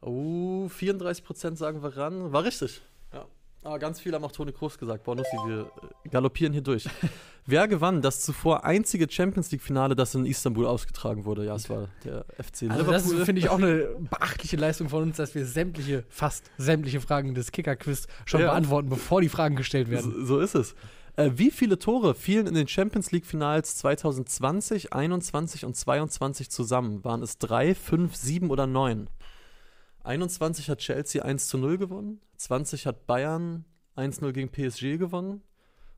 Oh, 0.00 0.66
34% 0.66 1.56
sagen 1.56 1.82
Varane. 1.82 2.32
War 2.32 2.44
richtig. 2.44 2.82
Ja. 3.12 3.26
Aber 3.62 3.78
ganz 3.78 4.00
viele 4.00 4.16
haben 4.16 4.24
auch 4.24 4.32
Toni 4.32 4.52
Kroos 4.52 4.76
gesagt. 4.76 5.04
Boah, 5.04 5.16
Nussi, 5.16 5.36
wir 5.46 5.70
äh, 6.04 6.08
galoppieren 6.10 6.52
hier 6.52 6.60
durch. 6.62 6.86
Wer 7.46 7.68
gewann 7.68 8.02
das 8.02 8.20
zuvor 8.20 8.64
einzige 8.64 9.06
Champions 9.10 9.50
League-Finale, 9.50 9.94
das 9.94 10.14
in 10.14 10.26
Istanbul 10.26 10.66
ausgetragen 10.66 11.24
wurde? 11.24 11.46
Ja, 11.46 11.54
es 11.54 11.70
war 11.70 11.88
der 12.04 12.24
FC 12.42 12.70
Also 12.70 12.90
das 12.90 13.04
Liverpool. 13.04 13.24
finde 13.24 13.40
ich 13.40 13.48
auch 13.48 13.58
eine 13.58 13.88
beachtliche 14.10 14.56
Leistung 14.56 14.88
von 14.90 15.02
uns, 15.04 15.16
dass 15.16 15.34
wir 15.34 15.46
sämtliche, 15.46 16.04
fast 16.08 16.50
sämtliche 16.58 17.00
Fragen 17.00 17.34
des 17.34 17.52
Kicker-Quiz 17.52 18.06
schon 18.26 18.40
Ja. 18.42 18.48
beantworten, 18.48 18.88
bevor 18.90 19.20
die 19.22 19.28
Fragen 19.30 19.56
gestellt 19.56 19.90
werden. 19.90 20.12
So, 20.12 20.24
so 20.24 20.40
ist 20.40 20.54
es. 20.54 20.74
Äh, 21.16 21.30
wie 21.34 21.50
viele 21.50 21.78
Tore 21.78 22.14
fielen 22.14 22.46
in 22.46 22.54
den 22.54 22.66
Champions 22.68 23.12
League-Finals 23.12 23.76
2020, 23.76 24.92
21 24.92 25.64
und 25.64 25.76
22 25.76 26.50
zusammen? 26.50 27.04
Waren 27.04 27.22
es 27.22 27.38
drei, 27.38 27.74
fünf, 27.74 28.16
sieben 28.16 28.50
oder 28.50 28.66
neun? 28.66 29.08
21 30.02 30.68
hat 30.70 30.80
Chelsea 30.80 31.22
1 31.22 31.46
zu 31.46 31.56
0 31.56 31.78
gewonnen, 31.78 32.20
20 32.36 32.86
hat 32.86 33.06
Bayern 33.06 33.64
1-0 33.96 34.32
gegen 34.32 34.50
PSG 34.50 34.98
gewonnen 34.98 35.40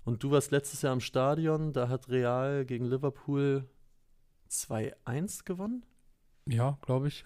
und 0.05 0.23
du 0.23 0.31
warst 0.31 0.53
letztes 0.53 0.83
Jahr 0.83 0.93
im 0.93 1.01
Stadion, 1.01 1.73
da 1.73 1.89
hat 1.89 2.09
Real 2.09 2.65
gegen 2.67 2.85
Liverpool 2.85 3.65
2-1 4.49 5.45
gewonnen. 5.45 5.85
Ja, 6.49 6.79
glaube 6.83 7.09
ich. 7.09 7.25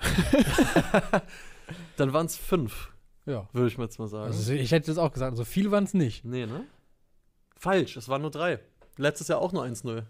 Dann 1.99 2.15
waren 2.15 2.25
es 2.27 2.37
fünf, 2.37 2.93
Ja. 3.27 3.47
würde 3.53 3.69
ich 3.69 3.77
mir 3.77 3.85
jetzt 3.85 3.99
mal 3.99 4.09
sagen. 4.09 4.27
Also 4.33 4.53
ich 4.53 4.73
hätte 4.73 4.87
das 4.87 4.97
auch 4.97 5.13
gesagt, 5.13 5.37
so 5.37 5.45
viel 5.45 5.71
waren 5.71 5.85
es 5.85 5.93
nicht. 5.93 6.25
nee, 6.25 6.47
ne? 6.47 6.65
Falsch, 7.61 7.99
es 7.99 8.09
waren 8.09 8.23
nur 8.23 8.31
drei. 8.31 8.59
Letztes 8.97 9.29
Jahr 9.29 9.39
auch 9.39 9.53
nur 9.53 9.63
1-0. 9.65 10.03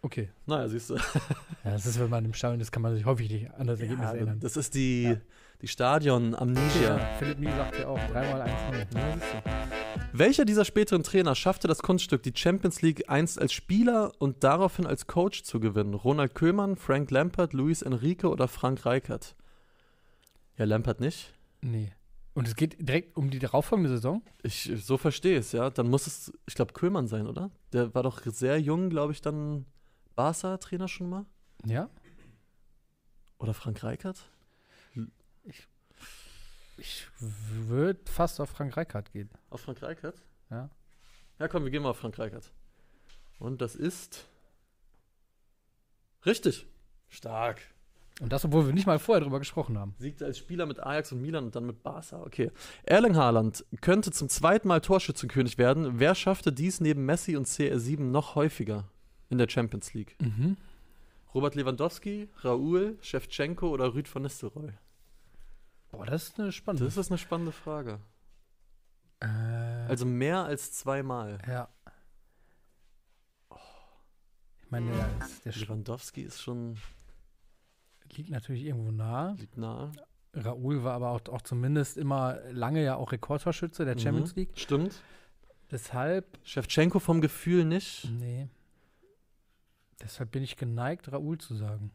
Okay. 0.00 0.30
Naja, 0.46 0.68
siehst 0.68 0.88
du. 0.88 0.94
Ja, 1.64 1.72
das 1.72 1.84
ist, 1.84 2.00
wenn 2.00 2.08
man 2.08 2.24
im 2.24 2.32
Stadion 2.32 2.60
ist, 2.60 2.72
kann 2.72 2.80
man 2.80 2.94
sich 2.96 3.04
häufig 3.04 3.28
nicht 3.28 3.50
an 3.52 3.66
das 3.66 3.78
Ergebnis 3.80 4.06
Ja, 4.06 4.14
erinnern. 4.14 4.40
das 4.40 4.56
ist 4.56 4.74
die, 4.74 5.18
die 5.60 5.68
Stadion-Amnesia. 5.68 6.98
Philipp 7.18 7.40
Nie 7.40 7.50
sagt 7.50 7.78
ja 7.78 7.88
auch 7.88 7.98
dreimal 8.10 8.40
1 8.40 8.54
0 8.94 9.02
Welcher 10.14 10.46
dieser 10.46 10.64
späteren 10.64 11.02
Trainer 11.02 11.34
schaffte 11.34 11.68
das 11.68 11.82
Kunststück, 11.82 12.22
die 12.22 12.32
Champions 12.34 12.80
League 12.80 13.10
einst 13.10 13.38
als 13.38 13.52
Spieler 13.52 14.12
und 14.18 14.44
daraufhin 14.44 14.86
als 14.86 15.06
Coach 15.08 15.42
zu 15.42 15.60
gewinnen? 15.60 15.92
Ronald 15.92 16.34
Koeman, 16.34 16.76
Frank 16.76 17.10
Lampard, 17.10 17.52
Luis 17.52 17.82
Enrique 17.82 18.24
oder 18.24 18.48
Frank 18.48 18.86
Reichert? 18.86 19.36
Ja, 20.56 20.64
Lampard 20.64 21.00
nicht. 21.00 21.34
Nee. 21.60 21.92
Und 22.34 22.46
es 22.46 22.54
geht 22.54 22.76
direkt 22.80 23.16
um 23.16 23.30
die 23.30 23.38
darauffolgende 23.38 23.90
Saison? 23.90 24.22
Ich 24.42 24.70
so 24.76 24.96
verstehe 24.96 25.38
es, 25.38 25.52
ja. 25.52 25.70
Dann 25.70 25.88
muss 25.88 26.06
es, 26.06 26.32
ich 26.46 26.54
glaube, 26.54 26.72
Koeman 26.72 27.08
sein, 27.08 27.26
oder? 27.26 27.50
Der 27.72 27.94
war 27.94 28.02
doch 28.02 28.22
sehr 28.24 28.60
jung, 28.60 28.90
glaube 28.90 29.12
ich, 29.12 29.20
dann 29.20 29.66
Barca-Trainer 30.14 30.88
schon 30.88 31.08
mal. 31.08 31.26
Ja. 31.64 31.90
Oder 33.38 33.54
Frank 33.54 33.82
Reichert? 33.82 34.30
Ich 36.78 37.08
würde 37.18 38.00
fast 38.10 38.40
auf 38.40 38.50
Frank 38.50 38.76
Reichardt 38.76 39.10
gehen. 39.10 39.28
Auf 39.50 39.62
Frank 39.62 39.82
Reichert? 39.82 40.22
Ja. 40.48 40.70
Ja, 41.40 41.48
komm, 41.48 41.64
wir 41.64 41.70
gehen 41.70 41.82
mal 41.82 41.90
auf 41.90 41.98
Frank 41.98 42.18
Reichert. 42.18 42.52
Und 43.40 43.60
das 43.60 43.74
ist. 43.74 44.26
Richtig. 46.24 46.66
Stark. 47.08 47.62
Und 48.20 48.32
das, 48.32 48.44
obwohl 48.44 48.66
wir 48.66 48.72
nicht 48.72 48.86
mal 48.86 48.98
vorher 48.98 49.22
drüber 49.22 49.38
gesprochen 49.38 49.78
haben. 49.78 49.94
Siegte 49.98 50.24
als 50.24 50.38
Spieler 50.38 50.66
mit 50.66 50.80
Ajax 50.80 51.12
und 51.12 51.22
Milan 51.22 51.44
und 51.44 51.54
dann 51.54 51.66
mit 51.66 51.84
Barca. 51.84 52.20
Okay. 52.22 52.50
Erling 52.82 53.14
Haaland 53.16 53.64
könnte 53.80 54.10
zum 54.10 54.28
zweiten 54.28 54.66
Mal 54.66 54.80
Torschützenkönig 54.80 55.56
werden. 55.56 56.00
Wer 56.00 56.16
schaffte 56.16 56.52
dies 56.52 56.80
neben 56.80 57.04
Messi 57.06 57.36
und 57.36 57.46
CR7 57.46 58.00
noch 58.00 58.34
häufiger 58.34 58.88
in 59.30 59.38
der 59.38 59.48
Champions 59.48 59.94
League? 59.94 60.16
Mhm. 60.20 60.56
Robert 61.32 61.54
Lewandowski, 61.54 62.28
Raúl, 62.42 62.96
Shevchenko 63.02 63.68
oder 63.68 63.94
Rüd 63.94 64.12
van 64.12 64.22
Nistelrooy? 64.22 64.72
Boah, 65.92 66.04
das 66.06 66.24
ist 66.24 66.40
eine 66.40 66.50
spannende. 66.50 66.86
Das 66.86 66.96
ist 66.96 67.10
eine 67.10 67.18
spannende 67.18 67.52
Frage. 67.52 68.00
äh, 69.20 69.26
Also 69.88 70.06
mehr 70.06 70.44
als 70.44 70.72
zweimal. 70.72 71.38
ja. 71.46 71.68
Ich 74.64 74.70
meine, 74.70 74.90
der, 74.90 75.08
der 75.46 75.52
Lewandowski 75.54 76.22
ist 76.22 76.42
schon 76.42 76.76
liegt 78.16 78.30
natürlich 78.30 78.64
irgendwo 78.64 78.90
nah. 78.90 79.32
liegt 79.38 79.56
nahe. 79.56 79.92
Raoul 80.34 80.84
war 80.84 80.94
aber 80.94 81.10
auch, 81.10 81.20
auch 81.28 81.42
zumindest 81.42 81.96
immer 81.96 82.38
lange 82.52 82.82
ja 82.84 82.96
auch 82.96 83.12
Rekordtorschütze 83.12 83.84
der 83.84 83.98
Champions 83.98 84.34
Mhm. 84.34 84.40
League. 84.40 84.50
Stimmt. 84.58 85.02
Deshalb, 85.70 86.38
Shevchenko 86.44 86.98
vom 86.98 87.20
Gefühl 87.20 87.64
nicht. 87.64 88.08
nee. 88.18 88.48
Deshalb 90.00 90.30
bin 90.30 90.44
ich 90.44 90.56
geneigt, 90.56 91.10
Raoul 91.10 91.38
zu 91.38 91.56
sagen. 91.56 91.90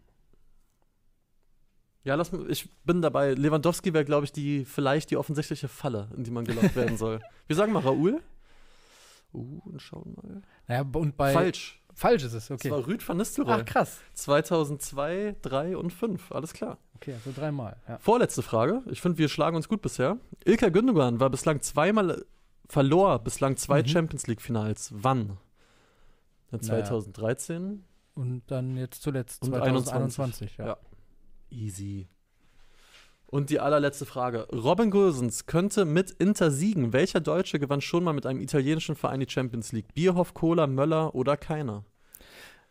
Ja, 2.03 2.15
lass 2.15 2.33
mal, 2.33 2.49
ich 2.51 2.69
bin 2.83 3.01
dabei. 3.01 3.33
Lewandowski 3.33 3.93
wäre, 3.93 4.03
glaube 4.03 4.25
ich, 4.25 4.33
die 4.33 4.65
vielleicht 4.65 5.09
die 5.09 5.15
offensichtliche 5.15 5.69
Falle, 5.69 6.09
in 6.17 6.25
die 6.25 6.31
man 6.31 6.43
gelockt 6.43 6.75
werden 6.75 6.97
soll. 6.97 7.21
Wir 7.47 7.55
sagen 7.55 7.71
mal 7.71 7.79
Raoul. 7.81 8.21
Uh, 9.33 9.61
und 9.63 9.81
schauen 9.81 10.13
mal. 10.21 10.41
Naja, 10.67 10.81
und 10.93 11.15
bei. 11.15 11.31
Falsch. 11.31 11.81
Falsch 11.95 12.23
ist 12.23 12.33
es, 12.33 12.49
okay. 12.51 12.69
Das 12.69 12.77
war 12.79 12.87
Rüd 12.87 13.07
van 13.07 13.17
Nistelrooy. 13.17 13.53
Ach, 13.61 13.65
krass. 13.65 13.99
2002, 14.13 15.35
3 15.41 15.77
und 15.77 15.91
5. 15.91 16.31
Alles 16.31 16.53
klar. 16.53 16.77
Okay, 16.95 17.13
also 17.13 17.31
dreimal. 17.35 17.75
Ja. 17.87 17.97
Vorletzte 17.99 18.41
Frage. 18.41 18.81
Ich 18.89 19.01
finde, 19.01 19.17
wir 19.17 19.29
schlagen 19.29 19.55
uns 19.55 19.67
gut 19.67 19.81
bisher. 19.81 20.17
Ilkay 20.45 20.71
Gündogan 20.71 21.19
war 21.19 21.29
bislang 21.29 21.61
zweimal, 21.61 22.25
verlor 22.67 23.19
bislang 23.19 23.57
zwei 23.57 23.81
Mhm. 23.81 23.87
Champions 23.87 24.27
League 24.27 24.41
Finals. 24.41 24.89
Wann? 24.95 25.37
Ja, 26.51 26.59
Naja. 26.61 26.85
2013, 26.85 27.83
Und 28.15 28.43
dann 28.47 28.77
jetzt 28.77 29.01
zuletzt 29.01 29.41
Und 29.43 29.49
2021. 29.49 30.57
Ja. 30.57 30.65
Ja. 30.67 30.77
Easy. 31.49 32.07
Und 33.33 33.49
die 33.49 33.59
allerletzte 33.59 34.05
Frage. 34.05 34.47
Robin 34.53 34.91
Gosens 34.91 35.47
könnte 35.47 35.85
mit 35.85 36.11
Inter 36.11 36.51
siegen. 36.51 36.93
Welcher 36.93 37.19
Deutsche 37.19 37.57
gewann 37.57 37.81
schon 37.81 38.03
mal 38.03 38.13
mit 38.13 38.27
einem 38.27 38.39
italienischen 38.41 38.95
Verein 38.95 39.21
die 39.21 39.27
Champions 39.27 39.71
League? 39.71 39.91
Bierhoff, 39.95 40.35
Kohler, 40.35 40.67
Möller 40.67 41.15
oder 41.15 41.35
keiner? 41.35 41.83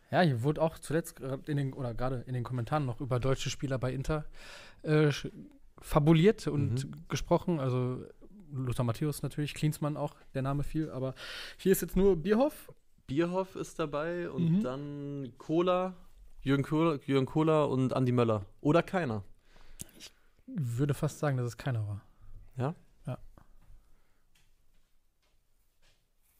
Ja, 0.09 0.21
hier 0.21 0.41
wurde 0.41 0.61
auch 0.61 0.79
zuletzt 0.79 1.19
in 1.47 1.57
den, 1.57 1.73
oder 1.73 1.93
gerade 1.93 2.23
in 2.27 2.33
den 2.33 2.45
Kommentaren 2.45 2.85
noch 2.85 3.01
über 3.01 3.19
deutsche 3.19 3.49
Spieler 3.49 3.77
bei 3.77 3.91
Inter 3.91 4.23
äh, 4.83 5.11
fabuliert 5.81 6.47
und 6.47 6.85
Mhm. 6.85 6.91
gesprochen. 7.09 7.59
Also 7.59 8.01
Lothar 8.53 8.85
Matthäus 8.85 9.21
natürlich, 9.21 9.53
Klinsmann 9.55 9.97
auch, 9.97 10.15
der 10.33 10.43
Name 10.43 10.63
fiel. 10.63 10.89
Aber 10.91 11.13
hier 11.57 11.73
ist 11.73 11.81
jetzt 11.81 11.97
nur 11.97 12.15
Bierhoff. 12.15 12.71
Bierhoff 13.07 13.57
ist 13.57 13.79
dabei 13.79 14.29
und 14.29 14.59
Mhm. 14.59 14.61
dann 14.63 15.33
Kohler, 15.37 15.93
Jürgen 16.41 16.63
Kohler, 16.63 16.99
Jürgen 17.05 17.25
Kohler 17.25 17.67
und 17.67 17.93
Andi 17.93 18.13
Möller. 18.13 18.45
Oder 18.61 18.81
keiner. 18.81 19.23
Würde 20.55 20.93
fast 20.93 21.19
sagen, 21.19 21.37
dass 21.37 21.47
es 21.47 21.57
keiner 21.57 21.87
war. 21.87 22.01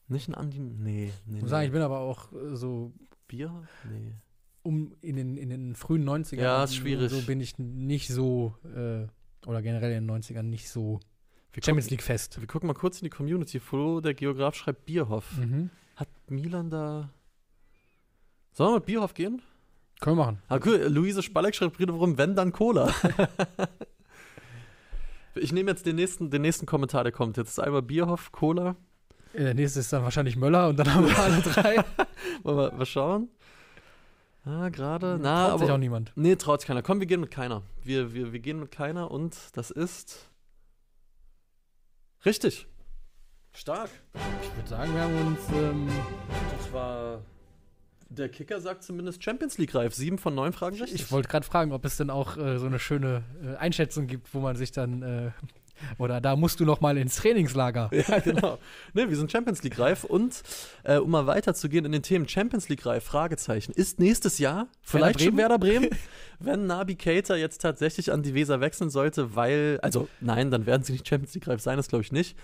Nicht 0.08 0.28
ein 0.28 0.34
Andi. 0.34 0.58
Nee, 0.60 1.12
nee. 1.26 1.36
Ich 1.36 1.42
muss 1.42 1.50
sagen, 1.50 1.66
ich 1.66 1.72
bin 1.72 1.82
aber 1.82 2.00
auch 2.00 2.32
äh, 2.32 2.56
so 2.56 2.92
Bierhoff? 3.26 3.66
Nee. 3.90 4.12
um 4.62 4.94
in 5.00 5.16
den, 5.16 5.36
in 5.36 5.48
den 5.48 5.74
frühen 5.74 6.08
90ern. 6.08 6.42
Ja, 6.42 6.64
ist 6.64 6.76
schwierig. 6.76 7.10
So 7.10 7.22
bin 7.22 7.40
ich 7.40 7.58
nicht 7.58 8.08
so, 8.08 8.54
äh, 8.64 9.06
oder 9.46 9.62
generell 9.62 9.92
in 9.92 10.06
den 10.06 10.22
90ern 10.22 10.42
nicht 10.42 10.68
so 10.68 11.00
Wir 11.52 11.62
Champions 11.62 11.86
gucken, 11.86 11.96
League 11.96 12.02
fest. 12.02 12.38
wir 12.40 12.46
gucken 12.46 12.66
mal 12.66 12.74
kurz 12.74 13.00
in 13.00 13.04
die 13.04 13.10
Community. 13.10 13.60
Flo, 13.60 14.00
der 14.00 14.14
Geograf, 14.14 14.54
schreibt 14.54 14.84
Bierhoff. 14.84 15.38
Mhm. 15.38 15.70
Hat 15.96 16.08
Milan 16.28 16.68
da. 16.70 17.10
Sollen 18.52 18.72
wir 18.72 18.76
mit 18.76 18.86
Bierhoff 18.86 19.14
gehen? 19.14 19.40
Können 20.00 20.16
wir 20.18 20.24
machen. 20.24 20.42
Ah, 20.48 20.60
cool. 20.66 20.86
Luise 20.88 21.22
Spalleck 21.22 21.54
schreibt 21.54 21.78
wiederum, 21.78 22.18
wenn, 22.18 22.36
dann 22.36 22.52
Cola. 22.52 22.92
ich 25.36 25.52
nehme 25.52 25.70
jetzt 25.70 25.86
den 25.86 25.96
nächsten, 25.96 26.30
den 26.30 26.42
nächsten 26.42 26.66
Kommentar, 26.66 27.02
der 27.04 27.12
kommt. 27.12 27.36
Jetzt 27.36 27.50
ist 27.50 27.58
einmal 27.60 27.82
Bierhoff, 27.82 28.32
Cola. 28.32 28.76
Äh, 29.32 29.44
Der 29.44 29.54
nächste 29.54 29.80
ist 29.80 29.92
dann 29.92 30.02
wahrscheinlich 30.04 30.36
Möller 30.36 30.68
und 30.68 30.76
dann 30.78 30.92
haben 30.94 31.06
wir 31.06 31.18
alle 31.18 31.40
drei. 31.42 31.76
Wollen 32.42 32.56
wir 32.58 32.72
mal 32.72 32.86
schauen? 32.86 33.28
Ah, 34.44 34.68
gerade. 34.68 35.18
Na, 35.20 35.48
Traut 35.48 35.58
sich 35.60 35.68
auch 35.68 35.72
aber. 35.72 35.78
niemand. 35.78 36.12
Nee, 36.16 36.36
traut 36.36 36.60
sich 36.60 36.68
keiner. 36.68 36.82
Komm, 36.82 37.00
wir 37.00 37.06
gehen 37.06 37.20
mit 37.20 37.30
keiner. 37.30 37.62
Wir, 37.82 38.12
wir, 38.14 38.32
wir 38.32 38.40
gehen 38.40 38.60
mit 38.60 38.70
keiner 38.70 39.10
und 39.10 39.36
das 39.54 39.70
ist. 39.70 40.28
Richtig. 42.26 42.66
Stark. 43.52 43.90
Ich 44.42 44.56
würde 44.56 44.68
sagen, 44.68 44.94
wir 44.94 45.00
haben 45.02 45.26
uns. 45.28 45.40
Ähm, 45.54 45.88
Das 46.58 46.72
war. 46.72 47.22
Der 48.16 48.28
Kicker 48.28 48.60
sagt 48.60 48.82
zumindest 48.82 49.22
Champions 49.22 49.58
League 49.58 49.74
reif. 49.74 49.94
Sieben 49.94 50.18
von 50.18 50.34
neun 50.34 50.52
Fragen 50.52 50.76
richtig. 50.76 51.02
ich 51.02 51.12
wollte 51.12 51.28
gerade 51.28 51.46
fragen, 51.46 51.72
ob 51.72 51.84
es 51.84 51.96
denn 51.96 52.10
auch 52.10 52.36
äh, 52.36 52.58
so 52.58 52.66
eine 52.66 52.78
schöne 52.78 53.22
äh, 53.44 53.56
Einschätzung 53.56 54.06
gibt, 54.06 54.32
wo 54.34 54.40
man 54.40 54.56
sich 54.56 54.72
dann. 54.72 55.02
Äh, 55.02 55.30
oder 55.98 56.20
da 56.20 56.36
musst 56.36 56.60
du 56.60 56.64
noch 56.64 56.80
mal 56.80 56.96
ins 56.96 57.16
Trainingslager. 57.16 57.90
Ja, 58.08 58.18
genau. 58.20 58.58
ne, 58.92 59.08
wir 59.08 59.16
sind 59.16 59.32
Champions 59.32 59.62
League 59.62 59.78
reif 59.78 60.04
und 60.04 60.42
äh, 60.84 60.98
um 60.98 61.10
mal 61.10 61.26
weiterzugehen 61.26 61.84
in 61.84 61.92
den 61.92 62.02
Themen 62.02 62.28
Champions 62.28 62.68
League 62.68 62.84
reif, 62.86 63.04
Fragezeichen, 63.04 63.72
ist 63.72 63.98
nächstes 63.98 64.38
Jahr 64.38 64.68
vielleicht 64.82 65.20
schon 65.20 65.28
Bremen? 65.28 65.38
Werder 65.38 65.58
Bremen, 65.58 65.90
wenn 66.38 66.66
Nabi 66.66 66.94
Keita 66.94 67.34
jetzt 67.34 67.60
tatsächlich 67.60 68.12
an 68.12 68.22
die 68.22 68.34
Weser 68.34 68.60
wechseln 68.60 68.90
sollte, 68.90 69.34
weil, 69.34 69.78
also 69.82 70.08
nein, 70.20 70.50
dann 70.50 70.66
werden 70.66 70.82
sie 70.82 70.92
nicht 70.92 71.08
Champions 71.08 71.34
League 71.34 71.48
reif 71.48 71.60
sein, 71.60 71.76
das 71.76 71.88
glaube 71.88 72.02
ich 72.02 72.12
nicht. 72.12 72.36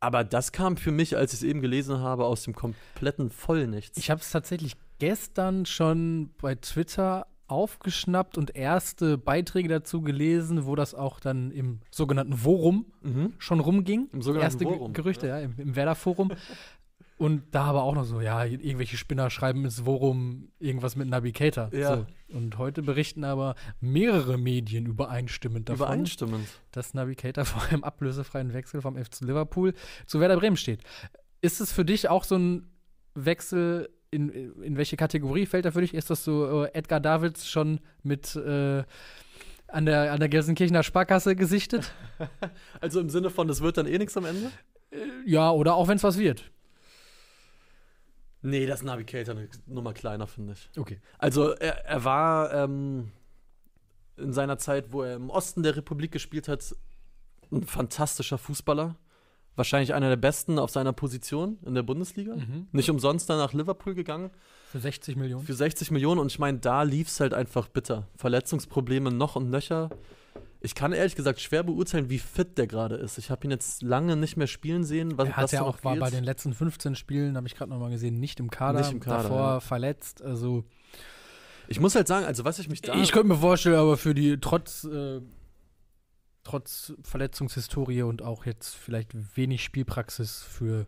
Aber 0.00 0.24
das 0.24 0.52
kam 0.52 0.76
für 0.76 0.92
mich, 0.92 1.16
als 1.16 1.32
ich 1.32 1.40
es 1.40 1.42
eben 1.42 1.60
gelesen 1.60 2.00
habe, 2.00 2.26
aus 2.26 2.42
dem 2.42 2.54
kompletten 2.54 3.30
Vollnichts. 3.30 3.98
Ich 3.98 4.10
habe 4.10 4.20
es 4.20 4.30
tatsächlich 4.30 4.76
gestern 4.98 5.66
schon 5.66 6.30
bei 6.40 6.54
Twitter 6.54 7.26
aufgeschnappt 7.48 8.38
und 8.38 8.56
erste 8.56 9.18
Beiträge 9.18 9.68
dazu 9.68 10.02
gelesen, 10.02 10.66
wo 10.66 10.74
das 10.74 10.94
auch 10.94 11.20
dann 11.20 11.50
im 11.50 11.80
sogenannten 11.90 12.34
Forum 12.34 12.86
mhm. 13.02 13.34
schon 13.38 13.60
rumging. 13.60 14.08
Im 14.12 14.22
sogenannten 14.22 14.52
erste 14.52 14.64
Forum, 14.64 14.92
Gerüchte, 14.92 15.28
ja, 15.28 15.38
im, 15.38 15.54
im 15.56 15.76
Werder-Forum. 15.76 16.32
und 17.18 17.42
da 17.52 17.64
aber 17.64 17.84
auch 17.84 17.94
noch 17.94 18.04
so, 18.04 18.20
ja, 18.20 18.44
irgendwelche 18.44 18.96
Spinner 18.96 19.30
schreiben 19.30 19.64
ins 19.64 19.80
Forum 19.80 20.48
irgendwas 20.58 20.96
mit 20.96 21.08
Navigator. 21.08 21.70
Ja. 21.72 21.98
So. 21.98 22.06
Und 22.36 22.58
heute 22.58 22.82
berichten 22.82 23.22
aber 23.22 23.54
mehrere 23.80 24.38
Medien 24.38 24.86
übereinstimmend 24.86 25.68
davon, 25.68 25.86
Übereinstimmend. 25.86 26.48
dass 26.72 26.94
Navigator 26.94 27.44
vor 27.44 27.62
einem 27.70 27.84
ablösefreien 27.84 28.52
Wechsel 28.52 28.82
vom 28.82 28.96
FC 28.96 29.20
Liverpool 29.20 29.72
zu 30.06 30.18
Werder 30.20 30.36
Bremen 30.36 30.56
steht. 30.56 30.82
Ist 31.42 31.60
es 31.60 31.72
für 31.72 31.84
dich 31.84 32.08
auch 32.08 32.24
so 32.24 32.36
ein 32.36 32.66
Wechsel, 33.14 33.88
in, 34.10 34.30
in 34.62 34.76
welche 34.76 34.96
Kategorie 34.96 35.46
fällt 35.46 35.64
er 35.64 35.72
für 35.72 35.80
dich? 35.80 35.94
Ist 35.94 36.10
das 36.10 36.24
so 36.24 36.64
äh, 36.64 36.70
Edgar 36.72 37.00
Davids 37.00 37.48
schon 37.48 37.80
mit 38.02 38.36
äh, 38.36 38.84
an, 39.68 39.86
der, 39.86 40.12
an 40.12 40.20
der 40.20 40.28
Gelsenkirchener 40.28 40.82
Sparkasse 40.82 41.36
gesichtet? 41.36 41.92
Also 42.80 43.00
im 43.00 43.10
Sinne 43.10 43.30
von, 43.30 43.46
das 43.48 43.60
wird 43.60 43.76
dann 43.76 43.86
eh 43.86 43.98
nichts 43.98 44.16
am 44.16 44.24
Ende? 44.24 44.50
ja, 45.24 45.50
oder 45.50 45.74
auch 45.74 45.88
wenn 45.88 45.96
es 45.96 46.02
was 46.02 46.18
wird. 46.18 46.50
Nee, 48.42 48.66
das 48.66 48.82
Navigator 48.82 49.34
eine 49.34 49.48
Nummer 49.66 49.92
kleiner, 49.92 50.26
finde 50.26 50.52
ich. 50.52 50.70
Okay. 50.78 51.00
Also 51.18 51.50
er, 51.50 51.84
er 51.84 52.04
war 52.04 52.54
ähm, 52.54 53.10
in 54.16 54.32
seiner 54.32 54.58
Zeit, 54.58 54.92
wo 54.92 55.02
er 55.02 55.16
im 55.16 55.30
Osten 55.30 55.62
der 55.62 55.76
Republik 55.76 56.12
gespielt 56.12 56.48
hat, 56.48 56.74
ein 57.50 57.64
fantastischer 57.64 58.38
Fußballer. 58.38 58.96
Wahrscheinlich 59.56 59.94
einer 59.94 60.08
der 60.10 60.16
besten 60.16 60.58
auf 60.58 60.70
seiner 60.70 60.92
Position 60.92 61.58
in 61.64 61.74
der 61.74 61.82
Bundesliga. 61.82 62.36
Mhm. 62.36 62.68
Nicht 62.72 62.90
umsonst 62.90 63.28
dann 63.30 63.38
nach 63.38 63.52
Liverpool 63.54 63.94
gegangen 63.94 64.30
Für 64.70 64.78
60 64.78 65.16
Millionen. 65.16 65.44
für 65.44 65.54
60 65.54 65.90
Millionen 65.90 66.20
und 66.20 66.30
ich 66.30 66.38
meine, 66.38 66.58
da 66.58 66.82
lief 66.82 67.08
es 67.08 67.18
halt 67.20 67.32
einfach 67.34 67.68
bitter. 67.68 68.06
Verletzungsprobleme 68.16 69.10
noch 69.10 69.34
und 69.36 69.50
nöcher. 69.50 69.90
Ich 70.60 70.74
kann 70.74 70.92
ehrlich 70.92 71.16
gesagt 71.16 71.40
schwer 71.40 71.62
beurteilen, 71.62 72.10
wie 72.10 72.18
fit 72.18 72.58
der 72.58 72.66
gerade 72.66 72.96
ist. 72.96 73.18
Ich 73.18 73.30
habe 73.30 73.46
ihn 73.46 73.50
jetzt 73.50 73.82
lange 73.82 74.16
nicht 74.16 74.36
mehr 74.36 74.46
spielen 74.46 74.84
sehen. 74.84 75.16
Was, 75.16 75.28
Er 75.28 75.36
hat 75.36 75.52
ja 75.52 75.62
auch 75.62 75.82
war 75.84 75.96
bei 75.96 76.10
den 76.10 76.24
letzten 76.24 76.52
15 76.54 76.94
Spielen, 76.96 77.36
habe 77.36 77.46
ich 77.46 77.54
gerade 77.54 77.70
noch 77.70 77.78
mal 77.78 77.90
gesehen, 77.90 78.18
nicht 78.20 78.40
im 78.40 78.50
Kader. 78.50 78.80
Nicht 78.80 78.92
im 78.92 79.00
Kader, 79.00 79.22
Davor 79.24 79.38
ja. 79.38 79.60
verletzt. 79.60 80.22
Also 80.22 80.64
Ich 81.68 81.78
muss 81.80 81.94
halt 81.94 82.08
sagen, 82.08 82.26
also 82.26 82.44
was 82.44 82.58
ich 82.58 82.68
mich 82.68 82.82
da. 82.82 82.94
ich 82.94 83.12
könnte 83.12 83.28
mir 83.28 83.36
vorstellen, 83.36 83.76
aber 83.76 83.96
für 83.96 84.14
die 84.14 84.38
trotz 84.40 84.84
äh, 84.84 85.20
trotz 86.46 86.94
Verletzungshistorie 87.02 88.02
und 88.02 88.22
auch 88.22 88.46
jetzt 88.46 88.74
vielleicht 88.74 89.36
wenig 89.36 89.62
Spielpraxis 89.62 90.42
für 90.42 90.86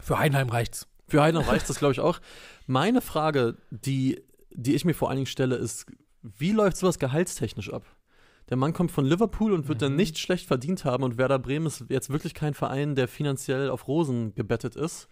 für 0.00 0.18
Heidenheim 0.18 0.48
reicht's. 0.48 0.88
Für 1.08 1.22
Heidenheim 1.22 1.48
reicht 1.48 1.68
das, 1.68 1.78
glaube 1.78 1.92
ich, 1.92 2.00
auch. 2.00 2.20
Meine 2.66 3.00
Frage, 3.00 3.56
die, 3.70 4.22
die 4.50 4.74
ich 4.74 4.84
mir 4.84 4.94
vor 4.94 5.08
allen 5.08 5.16
Dingen 5.16 5.26
stelle, 5.26 5.56
ist, 5.56 5.86
wie 6.22 6.52
läuft 6.52 6.76
sowas 6.76 6.98
gehaltstechnisch 6.98 7.72
ab? 7.72 7.84
Der 8.48 8.56
Mann 8.56 8.72
kommt 8.72 8.90
von 8.90 9.04
Liverpool 9.04 9.52
und 9.52 9.68
wird 9.68 9.82
dann 9.82 9.92
Mhm. 9.92 9.96
nicht 9.98 10.18
schlecht 10.18 10.46
verdient 10.46 10.84
haben 10.84 11.04
und 11.04 11.18
Werder 11.18 11.38
Bremen 11.38 11.66
ist 11.66 11.84
jetzt 11.88 12.10
wirklich 12.10 12.34
kein 12.34 12.54
Verein, 12.54 12.94
der 12.94 13.08
finanziell 13.08 13.70
auf 13.70 13.86
Rosen 13.88 14.34
gebettet 14.34 14.74
ist. 14.74 15.08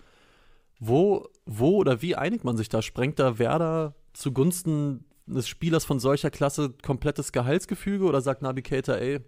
Wo, 0.79 1.29
wo 1.45 1.77
oder 1.77 2.03
wie 2.03 2.17
einigt 2.17 2.45
man 2.45 2.57
sich 2.57 2.69
da? 2.69 2.83
Sprengt 2.83 3.19
da 3.19 3.39
Werder 3.39 3.95
zugunsten 4.13 5.05
des 5.27 5.49
Spielers 5.49 5.85
von 5.85 6.01
solcher 6.01 6.31
Klasse 6.31 6.75
komplettes 6.83 7.33
Gehaltsgefüge 7.33 8.05
oder 8.05 8.21
sagt 8.21 8.43
Nabi 8.43 8.63
Keita, 8.63 8.95
ey, 8.95 9.21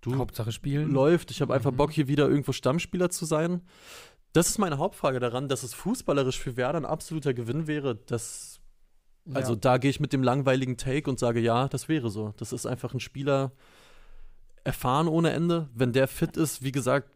du, 0.00 0.16
Hauptsache 0.16 0.52
spielen. 0.52 0.90
läuft. 0.90 1.30
Ich 1.30 1.40
habe 1.40 1.54
einfach 1.54 1.72
Mhm. 1.72 1.76
Bock, 1.76 1.92
hier 1.92 2.08
wieder 2.08 2.28
irgendwo 2.28 2.52
Stammspieler 2.52 3.10
zu 3.10 3.24
sein. 3.24 3.62
Das 4.32 4.48
ist 4.48 4.58
meine 4.58 4.78
Hauptfrage 4.78 5.18
daran, 5.20 5.48
dass 5.48 5.62
es 5.62 5.74
fußballerisch 5.74 6.38
für 6.38 6.56
Werder 6.56 6.78
ein 6.78 6.84
absoluter 6.84 7.32
Gewinn 7.34 7.66
wäre. 7.66 7.96
Das, 7.96 8.60
also 9.32 9.54
ja. 9.54 9.58
da 9.58 9.78
gehe 9.78 9.90
ich 9.90 10.00
mit 10.00 10.12
dem 10.12 10.22
langweiligen 10.22 10.76
Take 10.76 11.08
und 11.10 11.18
sage, 11.18 11.40
ja, 11.40 11.68
das 11.68 11.88
wäre 11.88 12.10
so. 12.10 12.34
Das 12.36 12.52
ist 12.52 12.66
einfach 12.66 12.92
ein 12.94 13.00
Spieler 13.00 13.52
erfahren 14.64 15.08
ohne 15.08 15.30
Ende. 15.30 15.68
Wenn 15.74 15.92
der 15.92 16.06
fit 16.08 16.36
ist, 16.36 16.62
wie 16.62 16.72
gesagt, 16.72 17.08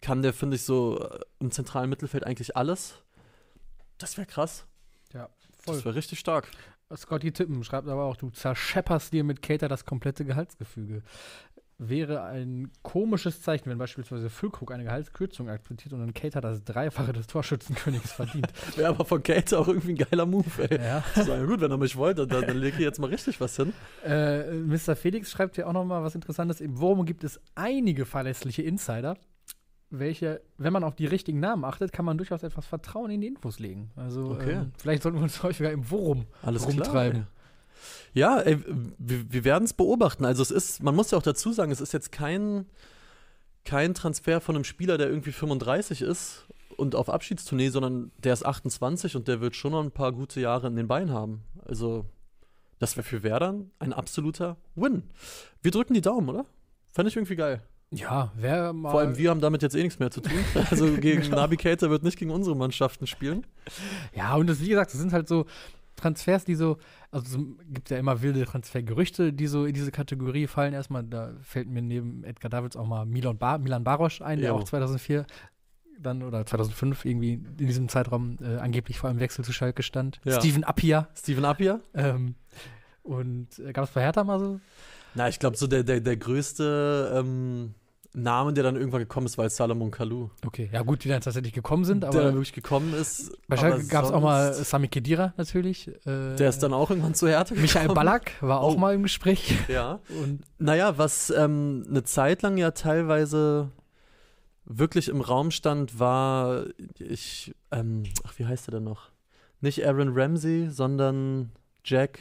kann 0.00 0.22
der, 0.22 0.32
finde 0.32 0.56
ich, 0.56 0.62
so 0.62 1.00
äh, 1.00 1.18
im 1.40 1.50
zentralen 1.50 1.90
Mittelfeld 1.90 2.24
eigentlich 2.24 2.56
alles. 2.56 3.02
Das 3.98 4.16
wäre 4.16 4.26
krass. 4.26 4.66
ja, 5.12 5.28
voll. 5.58 5.74
Das 5.76 5.84
wäre 5.84 5.94
richtig 5.94 6.18
stark. 6.20 6.48
Scotty 6.96 7.32
Tippen 7.32 7.64
schreibt 7.64 7.88
aber 7.88 8.04
auch, 8.04 8.16
du 8.16 8.30
zerschepperst 8.30 9.12
dir 9.12 9.24
mit 9.24 9.42
Cater 9.42 9.68
das 9.68 9.84
komplette 9.84 10.24
Gehaltsgefüge. 10.24 11.02
Wäre 11.76 12.22
ein 12.22 12.70
komisches 12.82 13.42
Zeichen, 13.42 13.68
wenn 13.68 13.78
beispielsweise 13.78 14.30
Füllkrug 14.30 14.70
eine 14.70 14.84
Gehaltskürzung 14.84 15.48
akzeptiert 15.48 15.92
und 15.92 16.00
dann 16.00 16.14
Cater 16.14 16.40
das 16.40 16.62
Dreifache 16.62 17.12
des 17.12 17.26
Torschützenkönigs 17.26 18.12
verdient. 18.12 18.46
Wäre 18.76 18.90
aber 18.90 19.04
von 19.04 19.20
Kate 19.24 19.58
auch 19.58 19.66
irgendwie 19.66 19.94
ein 19.94 20.08
geiler 20.08 20.24
Move, 20.24 20.68
ey. 20.70 20.80
ja. 20.80 21.02
So, 21.16 21.32
ja 21.32 21.44
gut, 21.44 21.60
wenn 21.60 21.72
er 21.72 21.76
mich 21.76 21.96
wollte, 21.96 22.28
dann, 22.28 22.46
dann 22.46 22.58
lege 22.58 22.76
ich 22.76 22.82
jetzt 22.82 23.00
mal 23.00 23.10
richtig 23.10 23.40
was 23.40 23.56
hin. 23.56 23.72
Äh, 24.04 24.52
Mr. 24.52 24.94
Felix 24.94 25.32
schreibt 25.32 25.56
hier 25.56 25.66
auch 25.66 25.72
noch 25.72 25.84
mal 25.84 26.04
was 26.04 26.14
Interessantes. 26.14 26.60
Im 26.60 26.78
Worum 26.78 27.06
gibt 27.06 27.24
es 27.24 27.40
einige 27.56 28.06
verlässliche 28.06 28.62
Insider, 28.62 29.16
welche, 29.98 30.40
wenn 30.58 30.72
man 30.72 30.84
auf 30.84 30.94
die 30.94 31.06
richtigen 31.06 31.40
Namen 31.40 31.64
achtet, 31.64 31.92
kann 31.92 32.04
man 32.04 32.16
durchaus 32.18 32.42
etwas 32.42 32.66
Vertrauen 32.66 33.10
in 33.10 33.20
die 33.20 33.26
Infos 33.28 33.58
legen. 33.58 33.90
Also 33.96 34.30
Okay. 34.32 34.52
ähm, 34.52 34.72
vielleicht 34.78 35.02
sollten 35.02 35.18
wir 35.18 35.22
uns 35.24 35.42
häufiger 35.42 35.70
im 35.72 35.90
Worum 35.90 36.26
Alles 36.42 36.66
rumtreiben. 36.66 37.22
Klar, 37.22 37.28
ja, 38.14 38.38
ey, 38.40 38.58
wir, 38.98 39.32
wir 39.32 39.44
werden 39.44 39.64
es 39.64 39.72
beobachten. 39.74 40.24
Also 40.24 40.42
es 40.42 40.50
ist, 40.50 40.82
man 40.82 40.94
muss 40.94 41.10
ja 41.10 41.18
auch 41.18 41.22
dazu 41.22 41.52
sagen, 41.52 41.72
es 41.72 41.80
ist 41.80 41.92
jetzt 41.92 42.12
kein, 42.12 42.66
kein 43.64 43.94
Transfer 43.94 44.40
von 44.40 44.54
einem 44.54 44.64
Spieler, 44.64 44.96
der 44.98 45.08
irgendwie 45.08 45.32
35 45.32 46.00
ist 46.02 46.46
und 46.76 46.94
auf 46.94 47.08
Abschiedstournee, 47.10 47.68
sondern 47.70 48.10
der 48.18 48.32
ist 48.32 48.44
28 48.46 49.16
und 49.16 49.28
der 49.28 49.40
wird 49.40 49.56
schon 49.56 49.72
noch 49.72 49.82
ein 49.82 49.90
paar 49.90 50.12
gute 50.12 50.40
Jahre 50.40 50.68
in 50.68 50.76
den 50.76 50.86
Beinen 50.88 51.12
haben. 51.12 51.42
Also, 51.66 52.06
das 52.78 52.96
wäre 52.96 53.04
für 53.04 53.22
Werder 53.22 53.54
ein 53.78 53.92
absoluter 53.92 54.56
Win. 54.74 55.04
Wir 55.62 55.70
drücken 55.70 55.94
die 55.94 56.00
Daumen, 56.00 56.28
oder? 56.28 56.46
Fand 56.92 57.08
ich 57.08 57.16
irgendwie 57.16 57.36
geil. 57.36 57.62
Ja, 57.94 58.32
wer 58.36 58.72
mal. 58.72 58.90
Vor 58.90 59.00
allem 59.00 59.16
wir 59.16 59.30
haben 59.30 59.40
damit 59.40 59.62
jetzt 59.62 59.74
eh 59.76 59.82
nichts 59.82 59.98
mehr 59.98 60.10
zu 60.10 60.20
tun. 60.20 60.32
Also 60.70 60.92
gegen 60.96 61.22
Genau. 61.22 61.36
Navigator 61.36 61.90
wird 61.90 62.02
nicht 62.02 62.18
gegen 62.18 62.30
unsere 62.30 62.56
Mannschaften 62.56 63.06
spielen. 63.06 63.46
Ja, 64.14 64.34
und 64.34 64.46
das, 64.48 64.60
wie 64.60 64.68
gesagt, 64.68 64.92
das 64.92 65.00
sind 65.00 65.12
halt 65.12 65.28
so 65.28 65.46
Transfers, 65.96 66.44
die 66.44 66.56
so, 66.56 66.78
also 67.12 67.38
es 67.38 67.44
gibt 67.72 67.90
ja 67.90 67.98
immer 67.98 68.20
wilde 68.20 68.44
Transfergerüchte, 68.44 69.32
die 69.32 69.46
so 69.46 69.64
in 69.64 69.74
diese 69.74 69.92
Kategorie 69.92 70.46
fallen. 70.48 70.74
Erstmal, 70.74 71.04
da 71.04 71.32
fällt 71.42 71.68
mir 71.68 71.82
neben 71.82 72.24
Edgar 72.24 72.50
Davids 72.50 72.76
auch 72.76 72.86
mal 72.86 73.06
Milan, 73.06 73.38
Bar 73.38 73.58
Milan 73.58 73.84
Barosch 73.84 74.20
ein, 74.20 74.40
der 74.40 74.50
Jo. 74.50 74.56
auch 74.56 74.64
2004 74.64 75.24
dann 76.00 76.24
oder 76.24 76.44
2005 76.44 77.04
irgendwie 77.04 77.34
in 77.34 77.56
diesem 77.68 77.88
Zeitraum 77.88 78.36
äh, 78.42 78.56
angeblich 78.56 78.98
vor 78.98 79.08
einem 79.08 79.20
Wechsel 79.20 79.44
zu 79.44 79.52
Schalke 79.52 79.84
stand. 79.84 80.20
Ja. 80.24 80.40
Steven 80.40 80.64
Appia. 80.64 81.08
Steven 81.16 81.44
Appiah? 81.44 81.80
Ähm, 81.94 82.34
und 83.04 83.58
äh, 83.60 83.72
gab 83.72 83.84
es 83.84 83.90
bei 83.92 84.00
Hertha 84.02 84.24
mal 84.24 84.40
so? 84.40 84.60
Na, 85.14 85.28
ich 85.28 85.38
glaube, 85.38 85.56
so 85.56 85.68
der, 85.68 85.84
der, 85.84 86.00
der 86.00 86.16
größte 86.16 87.14
ähm, 87.16 87.74
Name, 88.16 88.52
der 88.52 88.62
dann 88.64 88.76
irgendwann 88.76 89.00
gekommen 89.00 89.26
ist, 89.26 89.36
war 89.38 89.44
jetzt 89.44 89.56
Salomon 89.56 89.90
Kalou. 89.90 90.30
Okay, 90.46 90.70
ja 90.72 90.82
gut, 90.82 91.02
die 91.04 91.08
dann 91.08 91.20
tatsächlich 91.20 91.52
gekommen 91.52 91.84
sind, 91.84 92.02
der 92.04 92.10
dann 92.10 92.20
aber 92.20 92.32
wirklich 92.34 92.52
gekommen 92.52 92.94
ist. 92.94 93.32
aber 93.48 93.56
Schalke 93.58 93.86
gab 93.88 94.04
es 94.04 94.12
auch 94.12 94.20
mal 94.22 94.54
Sami 94.54 94.86
Khedira 94.88 95.34
natürlich. 95.36 95.88
Äh, 96.06 96.36
Der 96.36 96.48
ist 96.48 96.60
dann 96.60 96.72
auch 96.72 96.90
irgendwann 96.90 97.14
zu 97.14 97.28
Härte 97.28 97.54
Michael 97.54 97.88
Ballack 97.88 98.32
war 98.40 98.60
auch 98.60 98.74
Oh. 98.76 98.78
mal 98.78 98.94
im 98.94 99.02
Gespräch. 99.02 99.56
Ja. 99.68 99.98
Und 100.22 100.42
Naja, 100.58 100.96
was 100.96 101.30
ähm, 101.30 101.84
eine 101.88 102.04
Zeit 102.04 102.42
lang 102.42 102.56
ja 102.56 102.70
teilweise 102.70 103.70
wirklich 104.64 105.08
im 105.08 105.20
Raum 105.20 105.50
stand, 105.50 105.98
war, 105.98 106.64
ich, 106.98 107.54
ähm, 107.70 108.04
ach, 108.24 108.32
wie 108.38 108.46
heißt 108.46 108.68
er 108.68 108.72
denn 108.72 108.84
noch? 108.84 109.10
Nicht 109.60 109.84
Aaron 109.86 110.12
Ramsey, 110.14 110.70
sondern 110.70 111.50
Jack, 111.84 112.18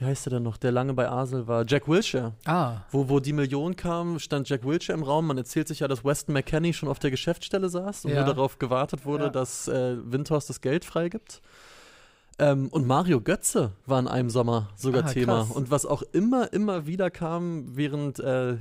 wie 0.00 0.06
heißt 0.06 0.26
er 0.26 0.30
denn 0.30 0.42
noch, 0.42 0.56
der 0.56 0.72
lange 0.72 0.94
bei 0.94 1.08
Arsenal 1.08 1.46
war? 1.46 1.64
Jack 1.68 1.86
Wilshere. 1.86 2.32
ah, 2.46 2.78
Wo, 2.90 3.08
wo 3.08 3.20
die 3.20 3.32
Million 3.34 3.76
kam, 3.76 4.18
stand 4.18 4.48
Jack 4.48 4.64
Wilshere 4.64 4.96
im 4.96 5.02
Raum. 5.04 5.26
Man 5.26 5.36
erzählt 5.38 5.68
sich 5.68 5.80
ja, 5.80 5.88
dass 5.88 6.04
Weston 6.04 6.32
McKenney 6.32 6.72
schon 6.72 6.88
auf 6.88 6.98
der 6.98 7.10
Geschäftsstelle 7.10 7.68
saß 7.68 8.06
und 8.06 8.12
Ja. 8.12 8.24
nur 8.24 8.34
darauf 8.34 8.58
gewartet 8.58 9.04
wurde, 9.04 9.24
Ja. 9.24 9.30
dass 9.30 9.68
äh, 9.68 9.96
Windhorst 10.02 10.48
das 10.48 10.60
Geld 10.60 10.84
freigibt. 10.84 11.42
Ähm, 12.38 12.68
und 12.70 12.86
Mario 12.86 13.20
Götze 13.20 13.72
war 13.84 13.98
in 14.00 14.08
einem 14.08 14.30
Sommer 14.30 14.70
sogar 14.74 15.04
Ah, 15.04 15.08
Thema. 15.12 15.44
krass. 15.44 15.50
Und 15.50 15.70
was 15.70 15.84
auch 15.84 16.02
immer, 16.12 16.50
immer 16.54 16.86
wieder 16.86 17.10
kam 17.10 17.76
während 17.76 18.18
äh, 18.18 18.56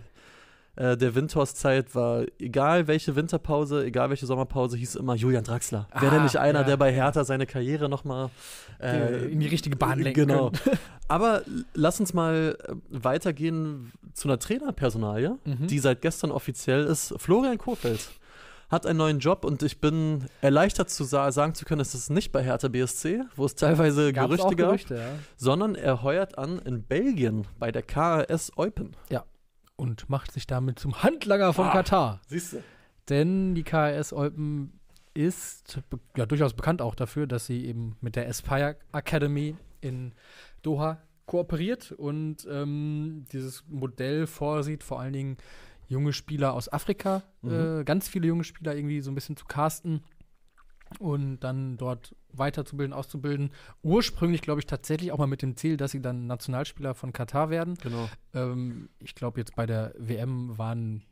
äh, 0.76 0.96
der 0.98 1.14
Windhorst-Zeit, 1.16 1.94
war 1.96 2.24
egal 2.40 2.88
welche 2.88 3.16
Winterpause, 3.16 3.84
egal 3.86 4.10
welche 4.10 4.26
Sommerpause, 4.26 4.78
hieß 4.78 4.96
immer 4.96 5.16
Julian 5.16 5.44
Draxler. 5.44 5.88
Wäre 5.94 6.12
der 6.12 6.20
Ah, 6.22 6.24
nicht 6.24 6.38
einer, 6.38 6.60
ja, 6.62 6.66
der 6.66 6.78
bei 6.78 6.90
ja. 6.90 6.96
Hertha 7.04 7.24
seine 7.24 7.46
Karriere 7.46 7.90
nochmal 7.90 8.30
äh, 8.82 9.26
in 9.32 9.40
die 9.40 9.48
richtige 9.48 9.76
Bahn 9.76 10.00
lenken 10.00 10.28
Genau. 10.28 10.52
können. 10.52 10.78
Aber 11.08 11.42
lass 11.74 12.00
uns 12.00 12.14
mal 12.14 12.58
äh, 12.68 12.74
weitergehen 12.90 13.92
zu 14.14 14.28
einer 14.28 14.40
Trainerpersonalie, 14.40 15.38
Mhm. 15.46 15.68
die 15.68 15.80
seit 15.80 16.02
gestern 16.02 16.32
offiziell 16.32 16.86
ist. 16.86 17.14
Florian 17.18 17.58
Kohfeldt 17.58 18.10
hat 18.70 18.86
einen 18.86 19.00
neuen 19.00 19.18
Job 19.20 19.46
und 19.46 19.64
ich 19.64 19.82
bin 19.82 20.26
erleichtert 20.42 20.92
zu 20.92 21.04
sa 21.04 21.32
sagen 21.32 21.56
zu 21.56 21.66
können, 21.66 21.82
es 21.82 21.96
ist 21.96 22.12
nicht 22.12 22.32
bei 22.32 22.44
Hertha 22.44 22.68
BSC, 22.68 23.24
wo 23.36 23.46
es 23.46 23.56
teilweise 23.56 24.14
Gab's 24.14 24.28
Gerüchte 24.28 24.46
auch 24.46 24.50
gab, 24.52 24.58
Gerüchte, 24.58 24.96
ja. 24.96 25.02
sondern 25.38 25.74
er 25.74 26.04
heuert 26.04 26.38
an 26.38 26.60
in 26.60 26.84
Belgien 26.84 27.48
bei 27.58 27.72
der 27.72 27.82
KRS 27.82 28.52
Eupen. 28.58 28.96
Und 29.80 30.10
macht 30.10 30.32
sich 30.34 30.46
damit 30.46 30.78
zum 30.78 31.02
Handlanger 31.04 31.54
von 31.54 31.68
Ah. 31.68 31.72
Katar. 31.72 32.22
Siehst 32.28 32.54
du? 32.54 32.64
Denn 33.08 33.56
die 33.56 33.64
KRS 33.64 34.12
Eupen 34.14 34.74
ist 35.14 35.80
ja 36.18 36.26
durchaus 36.26 36.54
bekannt 36.54 36.82
auch 36.82 36.96
dafür, 36.96 37.28
dass 37.28 37.46
sie 37.46 37.66
eben 37.66 37.96
mit 38.02 38.16
der 38.16 38.28
Aspire 38.28 38.76
Academy 38.92 39.56
in 39.82 40.14
Doha 40.64 41.02
kooperiert 41.26 41.92
und 41.94 42.46
ähm, 42.52 43.26
dieses 43.32 43.64
Modell 43.70 44.28
vorsieht, 44.28 44.84
vor 44.84 45.00
allen 45.00 45.14
Dingen 45.14 45.38
junge 45.88 46.12
Spieler 46.14 46.54
aus 46.54 46.72
Afrika, 46.72 47.24
Mhm. 47.42 47.80
äh, 47.80 47.84
ganz 47.86 48.08
viele 48.10 48.28
junge 48.28 48.44
Spieler 48.44 48.76
irgendwie 48.76 49.00
so 49.02 49.10
ein 49.12 49.16
bisschen 49.16 49.38
zu 49.38 49.46
casten 49.46 50.02
und 51.00 51.40
dann 51.40 51.78
dort 51.78 52.16
weiterzubilden, 52.34 52.94
auszubilden. 52.94 53.52
Ursprünglich, 53.84 54.42
glaube 54.42 54.60
ich, 54.62 54.66
tatsächlich 54.68 55.12
auch 55.12 55.18
mal 55.18 55.28
mit 55.28 55.42
dem 55.42 55.56
Ziel, 55.56 55.78
dass 55.78 55.92
sie 55.92 56.02
dann 56.02 56.28
Nationalspieler 56.28 56.94
von 56.94 57.14
Katar 57.14 57.50
werden. 57.50 57.76
Genau. 57.82 58.10
Ähm, 58.34 58.90
ich 59.00 59.16
glaube, 59.16 59.40
jetzt 59.40 59.56
bei 59.56 59.66
der 59.66 59.94
WM 59.98 60.58
waren 60.58 61.04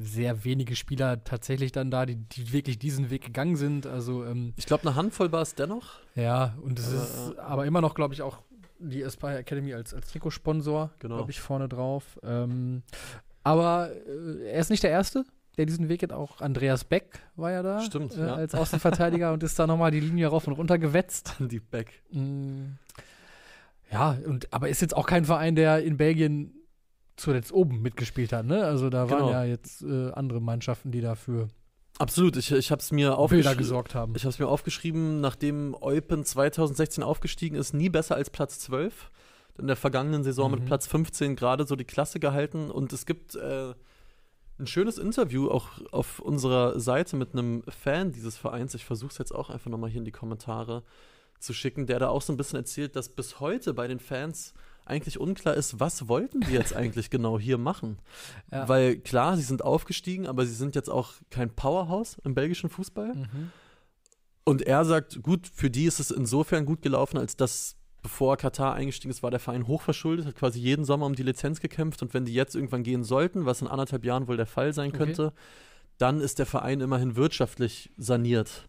sehr 0.00 0.44
wenige 0.44 0.76
Spieler 0.76 1.22
tatsächlich 1.24 1.72
dann 1.72 1.90
da, 1.90 2.06
die, 2.06 2.16
die 2.16 2.52
wirklich 2.52 2.78
diesen 2.78 3.10
Weg 3.10 3.24
gegangen 3.24 3.56
sind. 3.56 3.86
Also, 3.86 4.24
ähm, 4.24 4.54
Ich 4.56 4.66
glaube, 4.66 4.86
eine 4.86 4.96
Handvoll 4.96 5.30
war 5.30 5.42
es 5.42 5.54
dennoch. 5.54 5.98
ja, 6.14 6.54
und 6.62 6.78
es 6.78 6.88
Aber, 6.88 7.02
ist 7.02 7.38
aber 7.38 7.66
immer 7.66 7.80
noch, 7.80 7.94
glaube 7.94 8.14
ich, 8.14 8.22
auch 8.22 8.38
die 8.78 9.04
Aspire 9.04 9.38
Academy 9.38 9.74
als, 9.74 9.92
als 9.92 10.08
Trikotsponsor, 10.10 10.90
Genau. 11.00 11.16
glaube 11.16 11.30
ich, 11.32 11.40
vorne 11.40 11.68
drauf. 11.68 12.18
Ähm, 12.22 12.82
aber 13.42 13.90
äh, 14.06 14.46
er 14.50 14.60
ist 14.60 14.70
nicht 14.70 14.82
der 14.82 14.90
Erste, 14.90 15.24
der 15.58 15.66
diesen 15.66 15.88
Weg 15.88 16.00
geht. 16.00 16.12
Auch 16.12 16.40
Andreas 16.40 16.84
Beck 16.84 17.18
war 17.36 17.50
ja 17.50 17.62
da 17.62 17.80
Stimmt, 17.80 18.16
äh, 18.16 18.20
ja. 18.26 18.34
als 18.34 18.54
Außenverteidiger 18.54 19.32
und 19.32 19.42
ist 19.42 19.58
da 19.58 19.66
nochmal 19.66 19.90
die 19.90 20.00
Linie 20.00 20.28
rauf 20.28 20.46
und 20.46 20.54
runter 20.54 20.78
gewetzt. 20.78 21.34
Die 21.40 21.60
Beck. 21.60 22.02
Mm. 22.10 22.76
Ja, 23.90 24.16
und, 24.26 24.52
aber 24.52 24.68
ist 24.68 24.80
jetzt 24.82 24.96
auch 24.96 25.06
kein 25.06 25.24
Verein, 25.24 25.54
der 25.54 25.82
in 25.82 25.96
Belgien 25.96 26.54
zuletzt 27.16 27.52
oben 27.52 27.80
mitgespielt 27.82 28.32
hat, 28.32 28.46
ne? 28.46 28.64
Also 28.64 28.90
da 28.90 29.10
waren 29.10 29.18
Genau. 29.18 29.30
ja 29.32 29.44
jetzt 29.44 29.82
äh, 29.82 30.10
andere 30.12 30.40
Mannschaften, 30.40 30.90
die 30.92 31.00
dafür 31.00 31.48
Absolut. 31.98 32.36
Ich, 32.36 32.52
ich 32.52 32.70
habe 32.70 32.80
es 32.80 32.92
mir 32.92 33.18
aufgeschrieben. 33.18 33.60
Ich 34.14 34.22
habe 34.22 34.28
es 34.30 34.38
mir 34.38 34.46
aufgeschrieben, 34.46 35.20
nachdem 35.20 35.74
Eupen 35.80 36.24
2016 36.24 37.02
aufgestiegen 37.02 37.56
ist, 37.56 37.74
nie 37.74 37.88
besser 37.88 38.14
als 38.14 38.30
Platz 38.30 38.60
12. 38.60 39.10
In 39.58 39.66
der 39.66 39.74
vergangenen 39.74 40.22
Saison 40.22 40.52
mit 40.52 40.60
Mhm. 40.60 40.66
Platz 40.66 40.86
15 40.86 41.34
gerade 41.34 41.66
so 41.66 41.74
die 41.74 41.84
Klasse 41.84 42.20
gehalten. 42.20 42.70
Und 42.70 42.92
es 42.92 43.04
gibt 43.04 43.34
äh, 43.34 43.74
ein 44.58 44.66
schönes 44.66 44.98
Interview 44.98 45.48
auch 45.48 45.68
auf 45.92 46.18
unserer 46.20 46.78
Seite 46.80 47.16
mit 47.16 47.32
einem 47.32 47.62
Fan 47.68 48.12
dieses 48.12 48.36
Vereins. 48.36 48.74
Ich 48.74 48.84
versuche 48.84 49.10
es 49.10 49.18
jetzt 49.18 49.34
auch 49.34 49.50
einfach 49.50 49.70
nochmal 49.70 49.90
hier 49.90 50.00
in 50.00 50.04
die 50.04 50.12
Kommentare 50.12 50.82
zu 51.38 51.52
schicken, 51.52 51.86
der 51.86 51.98
da 51.98 52.08
auch 52.08 52.22
so 52.22 52.32
ein 52.32 52.36
bisschen 52.36 52.58
erzählt, 52.58 52.96
dass 52.96 53.08
bis 53.08 53.40
heute 53.40 53.74
bei 53.74 53.86
den 53.86 54.00
Fans 54.00 54.54
eigentlich 54.84 55.20
unklar 55.20 55.54
ist, 55.54 55.78
was 55.78 56.08
wollten 56.08 56.40
die 56.40 56.52
jetzt 56.52 56.74
eigentlich 56.74 57.10
genau 57.10 57.38
hier 57.38 57.58
machen. 57.58 57.98
Ja. 58.50 58.66
Weil 58.66 58.96
klar, 58.96 59.36
sie 59.36 59.42
sind 59.42 59.62
aufgestiegen, 59.62 60.26
aber 60.26 60.46
sie 60.46 60.54
sind 60.54 60.74
jetzt 60.74 60.88
auch 60.88 61.12
kein 61.28 61.54
Powerhouse 61.54 62.16
im 62.24 62.34
belgischen 62.34 62.70
Fußball. 62.70 63.14
Mhm. 63.14 63.52
Und 64.44 64.62
er 64.62 64.86
sagt, 64.86 65.22
gut, 65.22 65.46
für 65.46 65.68
die 65.68 65.84
ist 65.84 66.00
es 66.00 66.10
insofern 66.10 66.64
gut 66.64 66.80
gelaufen, 66.80 67.18
als 67.18 67.36
dass, 67.36 67.76
bevor 68.02 68.36
Katar 68.36 68.74
eingestiegen 68.74 69.10
ist, 69.10 69.22
war 69.22 69.30
der 69.30 69.40
Verein 69.40 69.66
hochverschuldet, 69.66 70.26
hat 70.26 70.36
quasi 70.36 70.58
jeden 70.60 70.84
Sommer 70.84 71.06
um 71.06 71.14
die 71.14 71.22
Lizenz 71.22 71.60
gekämpft. 71.60 72.02
Und 72.02 72.14
wenn 72.14 72.24
die 72.24 72.34
jetzt 72.34 72.54
irgendwann 72.54 72.82
gehen 72.82 73.04
sollten, 73.04 73.44
was 73.46 73.60
in 73.62 73.68
anderthalb 73.68 74.04
Jahren 74.04 74.28
wohl 74.28 74.36
der 74.36 74.46
Fall 74.46 74.72
sein 74.72 74.90
Okay. 74.90 74.98
könnte, 74.98 75.32
dann 75.98 76.20
ist 76.20 76.38
der 76.38 76.46
Verein 76.46 76.80
immerhin 76.80 77.16
wirtschaftlich 77.16 77.90
saniert. 77.98 78.68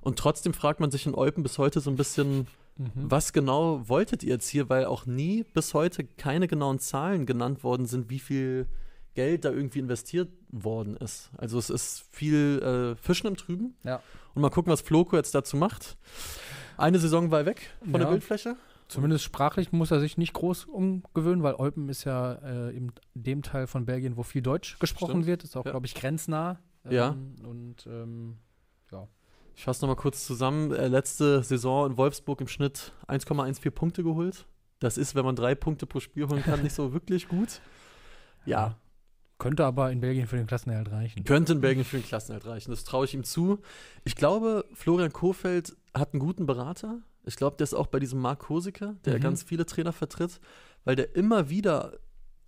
Und 0.00 0.18
trotzdem 0.18 0.54
fragt 0.54 0.80
man 0.80 0.90
sich 0.90 1.06
in 1.06 1.14
Eupen 1.14 1.42
bis 1.42 1.58
heute 1.58 1.80
so 1.80 1.90
ein 1.90 1.96
bisschen, 1.96 2.46
Mhm. 2.78 2.90
was 2.94 3.34
genau 3.34 3.86
wolltet 3.90 4.22
ihr 4.22 4.30
jetzt 4.30 4.48
hier, 4.48 4.70
weil 4.70 4.86
auch 4.86 5.04
nie 5.04 5.44
bis 5.52 5.74
heute 5.74 6.02
keine 6.04 6.48
genauen 6.48 6.78
Zahlen 6.78 7.26
genannt 7.26 7.62
worden 7.62 7.84
sind, 7.84 8.08
wie 8.08 8.18
viel 8.20 8.66
Geld 9.14 9.44
da 9.44 9.50
irgendwie 9.50 9.80
investiert 9.80 10.30
worden 10.50 10.96
ist. 10.96 11.28
Also 11.36 11.58
es 11.58 11.68
ist 11.68 12.04
viel 12.10 12.94
äh, 12.96 13.02
Fischen 13.02 13.26
im 13.26 13.36
Trüben. 13.36 13.74
Ja. 13.84 14.00
Und 14.34 14.40
mal 14.40 14.48
gucken, 14.48 14.72
was 14.72 14.80
Floco 14.80 15.16
jetzt 15.16 15.34
dazu 15.34 15.58
macht. 15.58 15.98
Eine 16.78 16.98
Saison 16.98 17.30
war 17.30 17.44
weg 17.44 17.60
von 17.82 17.92
der 17.92 18.02
Ja. 18.04 18.10
Bildfläche. 18.10 18.56
Zumindest 18.90 19.24
sprachlich 19.24 19.72
muss 19.72 19.90
er 19.90 20.00
sich 20.00 20.18
nicht 20.18 20.32
groß 20.32 20.64
umgewöhnen, 20.66 21.42
weil 21.42 21.54
Eupen 21.54 21.88
ist 21.88 22.04
ja 22.04 22.32
äh, 22.34 22.76
in 22.76 22.92
dem 23.14 23.42
Teil 23.42 23.66
von 23.66 23.86
Belgien, 23.86 24.16
wo 24.16 24.22
viel 24.22 24.42
Deutsch 24.42 24.78
gesprochen 24.78 25.10
Stimmt. 25.12 25.26
wird. 25.26 25.44
Ist 25.44 25.56
auch, 25.56 25.64
Ja. 25.64 25.70
glaube 25.70 25.86
ich, 25.86 25.94
grenznah. 25.94 26.58
Ja. 26.88 27.10
Und 27.44 27.86
ähm, 27.86 28.38
Ich 29.54 29.64
fasse 29.64 29.82
nochmal 29.84 29.96
kurz 29.96 30.24
zusammen. 30.26 30.72
Äh, 30.72 30.88
letzte 30.88 31.42
Saison 31.42 31.90
in 31.90 31.96
Wolfsburg 31.98 32.40
im 32.40 32.48
Schnitt 32.48 32.92
1,14 33.08 33.70
Punkte 33.70 34.02
geholt. 34.02 34.46
Das 34.78 34.96
ist, 34.96 35.14
wenn 35.14 35.24
man 35.24 35.36
drei 35.36 35.54
Punkte 35.54 35.86
pro 35.86 36.00
Spiel 36.00 36.26
holen 36.28 36.42
kann, 36.42 36.62
nicht 36.62 36.74
so 36.74 36.92
wirklich 36.94 37.28
gut. 37.28 37.60
Ja, 38.46 38.76
könnte 39.38 39.64
aber 39.66 39.90
in 39.92 40.00
Belgien 40.00 40.26
für 40.26 40.36
den 40.36 40.46
Klassenerhalt 40.46 40.90
reichen. 40.90 41.24
Könnte 41.24 41.52
in 41.52 41.60
Belgien 41.60 41.84
für 41.84 41.98
den 41.98 42.06
Klassenerhalt 42.06 42.46
reichen. 42.46 42.70
Das 42.70 42.84
traue 42.84 43.04
ich 43.04 43.12
ihm 43.14 43.24
zu. 43.24 43.58
Ich 44.04 44.16
glaube, 44.16 44.64
Florian 44.74 45.12
Kohfeldt 45.12 45.76
hat 45.94 46.12
einen 46.14 46.20
guten 46.20 46.46
Berater. 46.46 47.00
Ich 47.24 47.36
glaube, 47.36 47.56
der 47.56 47.64
ist 47.64 47.74
auch 47.74 47.86
bei 47.86 47.98
diesem 48.00 48.20
Marc 48.20 48.40
Kosicke, 48.40 48.96
der 49.04 49.16
Mhm. 49.16 49.20
ganz 49.20 49.42
viele 49.42 49.66
Trainer 49.66 49.92
vertritt, 49.92 50.40
weil 50.84 50.96
der 50.96 51.14
immer 51.16 51.50
wieder 51.50 51.98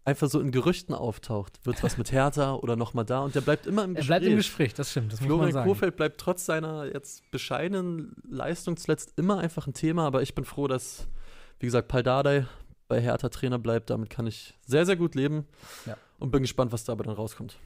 einfach 0.04 0.28
so 0.28 0.40
in 0.40 0.50
Gerüchten 0.50 0.94
auftaucht. 0.94 1.60
Wird 1.64 1.82
was 1.84 1.96
mit 1.98 2.10
Hertha 2.10 2.54
oder 2.54 2.74
nochmal 2.74 3.04
da 3.04 3.20
und 3.20 3.34
der 3.36 3.40
bleibt 3.42 3.66
immer 3.66 3.84
im 3.84 3.90
Er 3.90 3.96
Gespräch. 4.00 4.06
bleibt 4.08 4.24
im 4.26 4.36
Gespräch, 4.36 4.74
das 4.74 4.90
stimmt. 4.90 5.12
Das 5.12 5.20
muss 5.20 5.28
man 5.28 5.50
Florian. 5.50 5.68
Kohfeldt 5.68 5.96
bleibt 5.96 6.20
trotz 6.20 6.44
seiner 6.46 6.86
jetzt 6.92 7.30
bescheidenen 7.30 8.16
Leistung 8.28 8.76
zuletzt 8.76 9.12
immer 9.16 9.38
einfach 9.38 9.66
ein 9.66 9.74
Thema, 9.74 10.06
aber 10.06 10.22
ich 10.22 10.34
bin 10.34 10.44
froh, 10.44 10.66
dass, 10.66 11.06
wie 11.60 11.66
gesagt, 11.66 11.86
Paldadei 11.88 12.46
bei 12.88 13.00
Hertha 13.00 13.28
Trainer 13.28 13.58
bleibt. 13.60 13.90
Damit 13.90 14.10
kann 14.10 14.26
ich 14.26 14.54
sehr, 14.66 14.86
sehr 14.86 14.96
gut 14.96 15.14
leben 15.14 15.46
Ja. 15.86 15.96
und 16.18 16.30
bin 16.32 16.42
gespannt, 16.42 16.72
was 16.72 16.82
dabei 16.84 17.04
dann 17.04 17.14
rauskommt. 17.14 17.56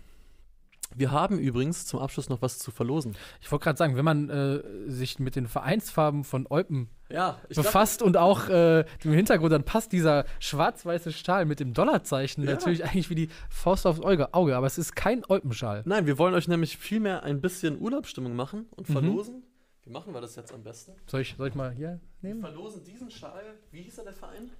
Wir 0.94 1.10
haben 1.10 1.38
übrigens 1.38 1.86
zum 1.86 2.00
Abschluss 2.00 2.28
noch 2.28 2.42
was 2.42 2.58
zu 2.58 2.70
verlosen. 2.70 3.16
Ich 3.40 3.50
wollte 3.50 3.64
gerade 3.64 3.76
sagen, 3.76 3.96
wenn 3.96 4.04
man 4.04 4.30
äh, 4.30 4.62
sich 4.90 5.18
mit 5.18 5.36
den 5.36 5.46
Vereinsfarben 5.48 6.24
von 6.24 6.46
Eupen 6.48 6.88
Ja, 7.10 7.38
befasst 7.54 8.02
und 8.02 8.16
auch 8.16 8.48
äh, 8.48 8.84
dem 9.04 9.12
Hintergrund, 9.12 9.52
dann 9.52 9.64
passt 9.64 9.92
dieser 9.92 10.24
schwarz-weiße 10.38 11.12
Stahl 11.12 11.44
mit 11.44 11.60
dem 11.60 11.74
Dollarzeichen 11.74 12.44
Ja. 12.44 12.52
natürlich 12.52 12.84
eigentlich 12.84 13.10
wie 13.10 13.14
die 13.16 13.28
Faust 13.50 13.86
aufs 13.86 14.00
Auge, 14.00 14.32
Auge, 14.32 14.56
aber 14.56 14.66
es 14.66 14.78
ist 14.78 14.94
kein 14.96 15.22
Eupenschal. 15.28 15.82
Nein, 15.86 16.06
wir 16.06 16.18
wollen 16.18 16.34
euch 16.34 16.48
nämlich 16.48 16.76
vielmehr 16.78 17.24
ein 17.24 17.40
bisschen 17.40 17.80
Urlaubsstimmung 17.80 18.34
machen 18.36 18.66
und 18.76 18.88
Mhm. 18.88 18.92
verlosen. 18.92 19.42
Wie 19.84 19.90
machen 19.90 20.14
wir 20.14 20.20
das 20.20 20.34
jetzt 20.36 20.52
am 20.52 20.62
besten? 20.64 20.92
Soll 21.06 21.20
ich, 21.20 21.34
soll 21.36 21.48
ich 21.48 21.54
mal 21.54 21.70
hier 21.72 22.00
Wir 22.20 22.30
nehmen? 22.30 22.40
verlosen 22.40 22.82
diesen 22.84 23.10
Schal. 23.10 23.42
Wie 23.70 23.82
hieß 23.82 23.98
er 23.98 24.04
der 24.04 24.12
Verein? 24.14 24.50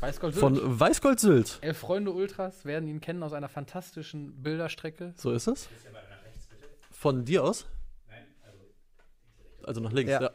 Weißgold 0.00 0.34
Von 0.34 0.80
Weißgold 0.80 1.20
Sylt. 1.20 1.58
Elf 1.62 1.78
Freunde 1.78 2.12
Ultras 2.12 2.64
werden 2.64 2.88
ihn 2.88 3.00
kennen 3.00 3.22
aus 3.22 3.32
einer 3.32 3.48
fantastischen 3.48 4.42
Bilderstrecke. 4.42 5.14
So 5.16 5.32
ist 5.32 5.46
es. 5.46 5.68
Von 6.90 7.24
dir 7.24 7.44
aus? 7.44 7.66
Also 9.62 9.80
nach 9.80 9.92
links, 9.92 10.12
ja. 10.12 10.22
Ja. 10.22 10.30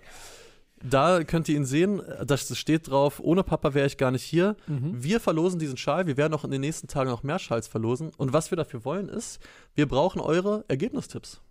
Da 0.83 1.23
könnt 1.23 1.47
ihr 1.47 1.55
ihn 1.55 1.65
sehen. 1.65 2.01
Das 2.25 2.57
steht 2.57 2.89
drauf, 2.89 3.19
ohne 3.19 3.43
Papa 3.43 3.73
wäre 3.73 3.87
ich 3.87 3.97
gar 3.97 4.11
nicht 4.11 4.23
hier. 4.23 4.55
Mhm. 4.67 5.03
Wir 5.03 5.19
verlosen 5.19 5.59
diesen 5.59 5.77
Schal. 5.77 6.07
Wir 6.07 6.17
werden 6.17 6.33
auch 6.33 6.43
in 6.43 6.51
den 6.51 6.61
nächsten 6.61 6.87
Tagen 6.87 7.09
noch 7.09 7.23
mehr 7.23 7.39
Schals 7.39 7.67
verlosen. 7.67 8.11
Und 8.17 8.33
was 8.33 8.51
wir 8.51 8.55
dafür 8.55 8.83
wollen 8.83 9.07
ist, 9.07 9.39
wir 9.75 9.87
brauchen 9.87 10.19
eure 10.19 10.65
Ergebnistipps. 10.67 11.41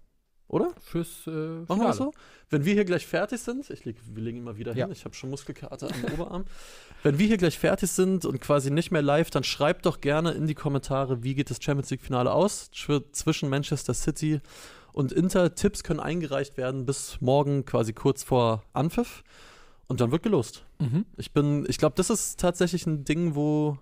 Oder? 0.51 0.73
Fürs 0.81 1.27
äh, 1.29 1.31
Machen 1.31 1.81
wir 1.81 1.87
das 1.89 1.97
so? 1.99 2.13
Wenn 2.51 2.65
wir 2.65 2.75
hier 2.75 2.85
gleich 2.85 3.07
fertig 3.07 3.41
sind, 3.41 3.71
ich 3.71 3.85
leg, 3.85 3.97
wir 4.05 4.23
legen 4.23 4.43
mal 4.43 4.57
wieder 4.57 4.75
Ja. 4.75 4.87
hin, 4.87 4.93
ich 4.93 5.05
habe 5.05 5.15
schon 5.15 5.31
Muskelkater 5.31 5.89
am 5.89 6.13
Oberarm. 6.13 6.45
Wenn 7.05 7.19
wir 7.21 7.27
hier 7.29 7.37
gleich 7.37 7.57
fertig 7.59 7.89
sind 7.91 8.25
und 8.25 8.41
quasi 8.41 8.71
nicht 8.73 8.91
mehr 8.91 9.01
live, 9.03 9.31
dann 9.31 9.45
schreibt 9.45 9.87
doch 9.87 10.01
gerne 10.01 10.33
in 10.33 10.49
die 10.49 10.57
Kommentare, 10.57 11.23
wie 11.23 11.35
geht 11.37 11.51
das 11.51 11.63
Champions 11.63 11.91
League 11.91 12.03
Finale 12.03 12.33
aus 12.33 12.69
Zw- 12.75 13.05
zwischen 13.13 13.49
Manchester 13.49 13.95
City 13.95 14.41
und 14.93 15.13
Inter. 15.13 15.55
Tipps 15.55 15.85
können 15.85 16.01
eingereicht 16.01 16.57
werden 16.57 16.85
bis 16.85 17.21
morgen 17.21 17.65
quasi 17.65 17.93
kurz 17.93 18.25
vor 18.25 18.65
Anpfiff 18.73 19.23
und 19.87 20.01
dann 20.01 20.11
wird 20.11 20.25
gelost. 20.25 20.65
Mhm. 20.81 21.07
Ich 21.17 21.31
bin, 21.31 21.65
ich 21.69 21.79
glaube, 21.79 21.95
das 21.97 22.11
ist 22.11 22.41
tatsächlich 22.41 22.87
ein 22.87 23.05
Ding, 23.05 23.37
wo 23.37 23.79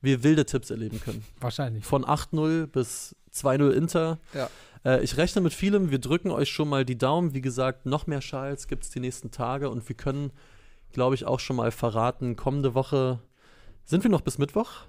wir 0.00 0.22
wilde 0.22 0.46
Tipps 0.46 0.70
erleben 0.70 1.00
können. 1.02 1.22
Wahrscheinlich. 1.40 1.84
Von 1.84 2.04
8-0 2.06 2.66
bis 2.66 3.14
2-0 3.34 3.70
Inter. 3.72 4.18
Ja. 4.32 4.48
Äh, 4.88 5.02
ich 5.02 5.16
rechne 5.16 5.42
mit 5.42 5.52
vielem. 5.52 5.90
Wir 5.90 5.98
drücken 5.98 6.30
euch 6.30 6.48
schon 6.48 6.68
mal 6.68 6.84
die 6.84 6.96
Daumen. 6.96 7.34
Wie 7.34 7.42
gesagt, 7.42 7.84
noch 7.84 8.06
mehr 8.06 8.22
Schals 8.22 8.66
gibt 8.68 8.84
es 8.84 8.90
die 8.90 9.00
nächsten 9.00 9.30
Tage 9.30 9.68
und 9.68 9.86
wir 9.88 9.96
können, 9.96 10.32
glaube 10.92 11.14
ich, 11.14 11.26
auch 11.26 11.40
schon 11.40 11.56
mal 11.56 11.70
verraten, 11.70 12.36
kommende 12.36 12.74
Woche 12.74 13.20
sind 13.84 14.02
wir 14.02 14.10
noch 14.10 14.22
bis 14.22 14.38
Mittwoch 14.38 14.86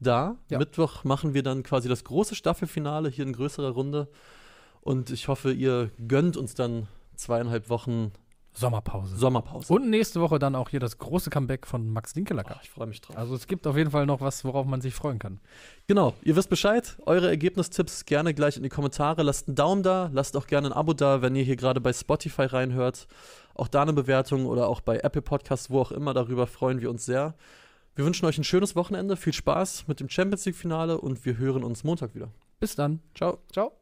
da. 0.00 0.36
Ja. 0.48 0.58
Mittwoch 0.58 1.02
machen 1.04 1.34
wir 1.34 1.42
dann 1.42 1.64
quasi 1.64 1.88
das 1.88 2.04
große 2.04 2.36
Staffelfinale 2.36 3.08
hier 3.08 3.26
in 3.26 3.32
größerer 3.32 3.70
Runde. 3.70 4.08
Und 4.80 5.10
ich 5.10 5.26
hoffe, 5.26 5.52
ihr 5.52 5.90
gönnt 6.06 6.36
uns 6.36 6.54
dann 6.54 6.86
zweieinhalb 7.16 7.68
Wochen 7.68 8.12
Sommerpause. 8.52 9.16
Sommerpause. 9.16 9.72
Und 9.72 9.88
nächste 9.88 10.20
Woche 10.20 10.38
dann 10.38 10.54
auch 10.54 10.68
hier 10.68 10.80
das 10.80 10.98
große 10.98 11.30
Comeback 11.30 11.66
von 11.66 11.90
Max 11.90 12.12
Dinkelacker. 12.12 12.58
ich 12.62 12.70
freue 12.70 12.86
mich 12.86 13.00
drauf. 13.00 13.16
Also 13.16 13.34
es 13.34 13.46
gibt 13.46 13.66
auf 13.66 13.76
jeden 13.76 13.90
Fall 13.90 14.06
noch 14.06 14.20
was, 14.20 14.44
worauf 14.44 14.66
man 14.66 14.80
sich 14.80 14.94
freuen 14.94 15.18
kann. 15.18 15.40
Genau, 15.86 16.14
ihr 16.22 16.34
wisst 16.34 16.50
Bescheid. 16.50 16.96
Eure 17.06 17.28
Ergebnistipps 17.28 18.04
gerne 18.04 18.34
gleich 18.34 18.56
in 18.56 18.62
die 18.62 18.68
Kommentare. 18.68 19.22
Lasst 19.22 19.48
einen 19.48 19.54
Daumen 19.54 19.82
da, 19.82 20.10
lasst 20.12 20.36
auch 20.36 20.46
gerne 20.46 20.68
ein 20.68 20.72
Abo 20.72 20.92
da, 20.92 21.22
wenn 21.22 21.36
ihr 21.36 21.44
hier 21.44 21.56
gerade 21.56 21.80
bei 21.80 21.92
Spotify 21.92 22.42
reinhört. 22.42 23.06
Auch 23.54 23.68
da 23.68 23.82
eine 23.82 23.92
Bewertung 23.92 24.46
oder 24.46 24.68
auch 24.68 24.80
bei 24.80 24.98
Apple 24.98 25.22
Podcasts, 25.22 25.70
wo 25.70 25.80
auch 25.80 25.92
immer. 25.92 26.14
Darüber 26.14 26.46
freuen 26.46 26.80
wir 26.80 26.90
uns 26.90 27.04
sehr. 27.04 27.34
Wir 27.94 28.04
wünschen 28.04 28.26
euch 28.26 28.38
ein 28.38 28.44
schönes 28.44 28.76
Wochenende, 28.76 29.16
viel 29.16 29.32
Spaß 29.32 29.88
mit 29.88 29.98
dem 29.98 30.08
Champions 30.08 30.44
League 30.44 30.54
Finale 30.54 31.00
und 31.00 31.24
wir 31.24 31.36
hören 31.36 31.64
uns 31.64 31.82
Montag 31.82 32.14
wieder. 32.14 32.30
Bis 32.60 32.76
dann. 32.76 33.00
Ciao. 33.14 33.38
Ciao. 33.52 33.72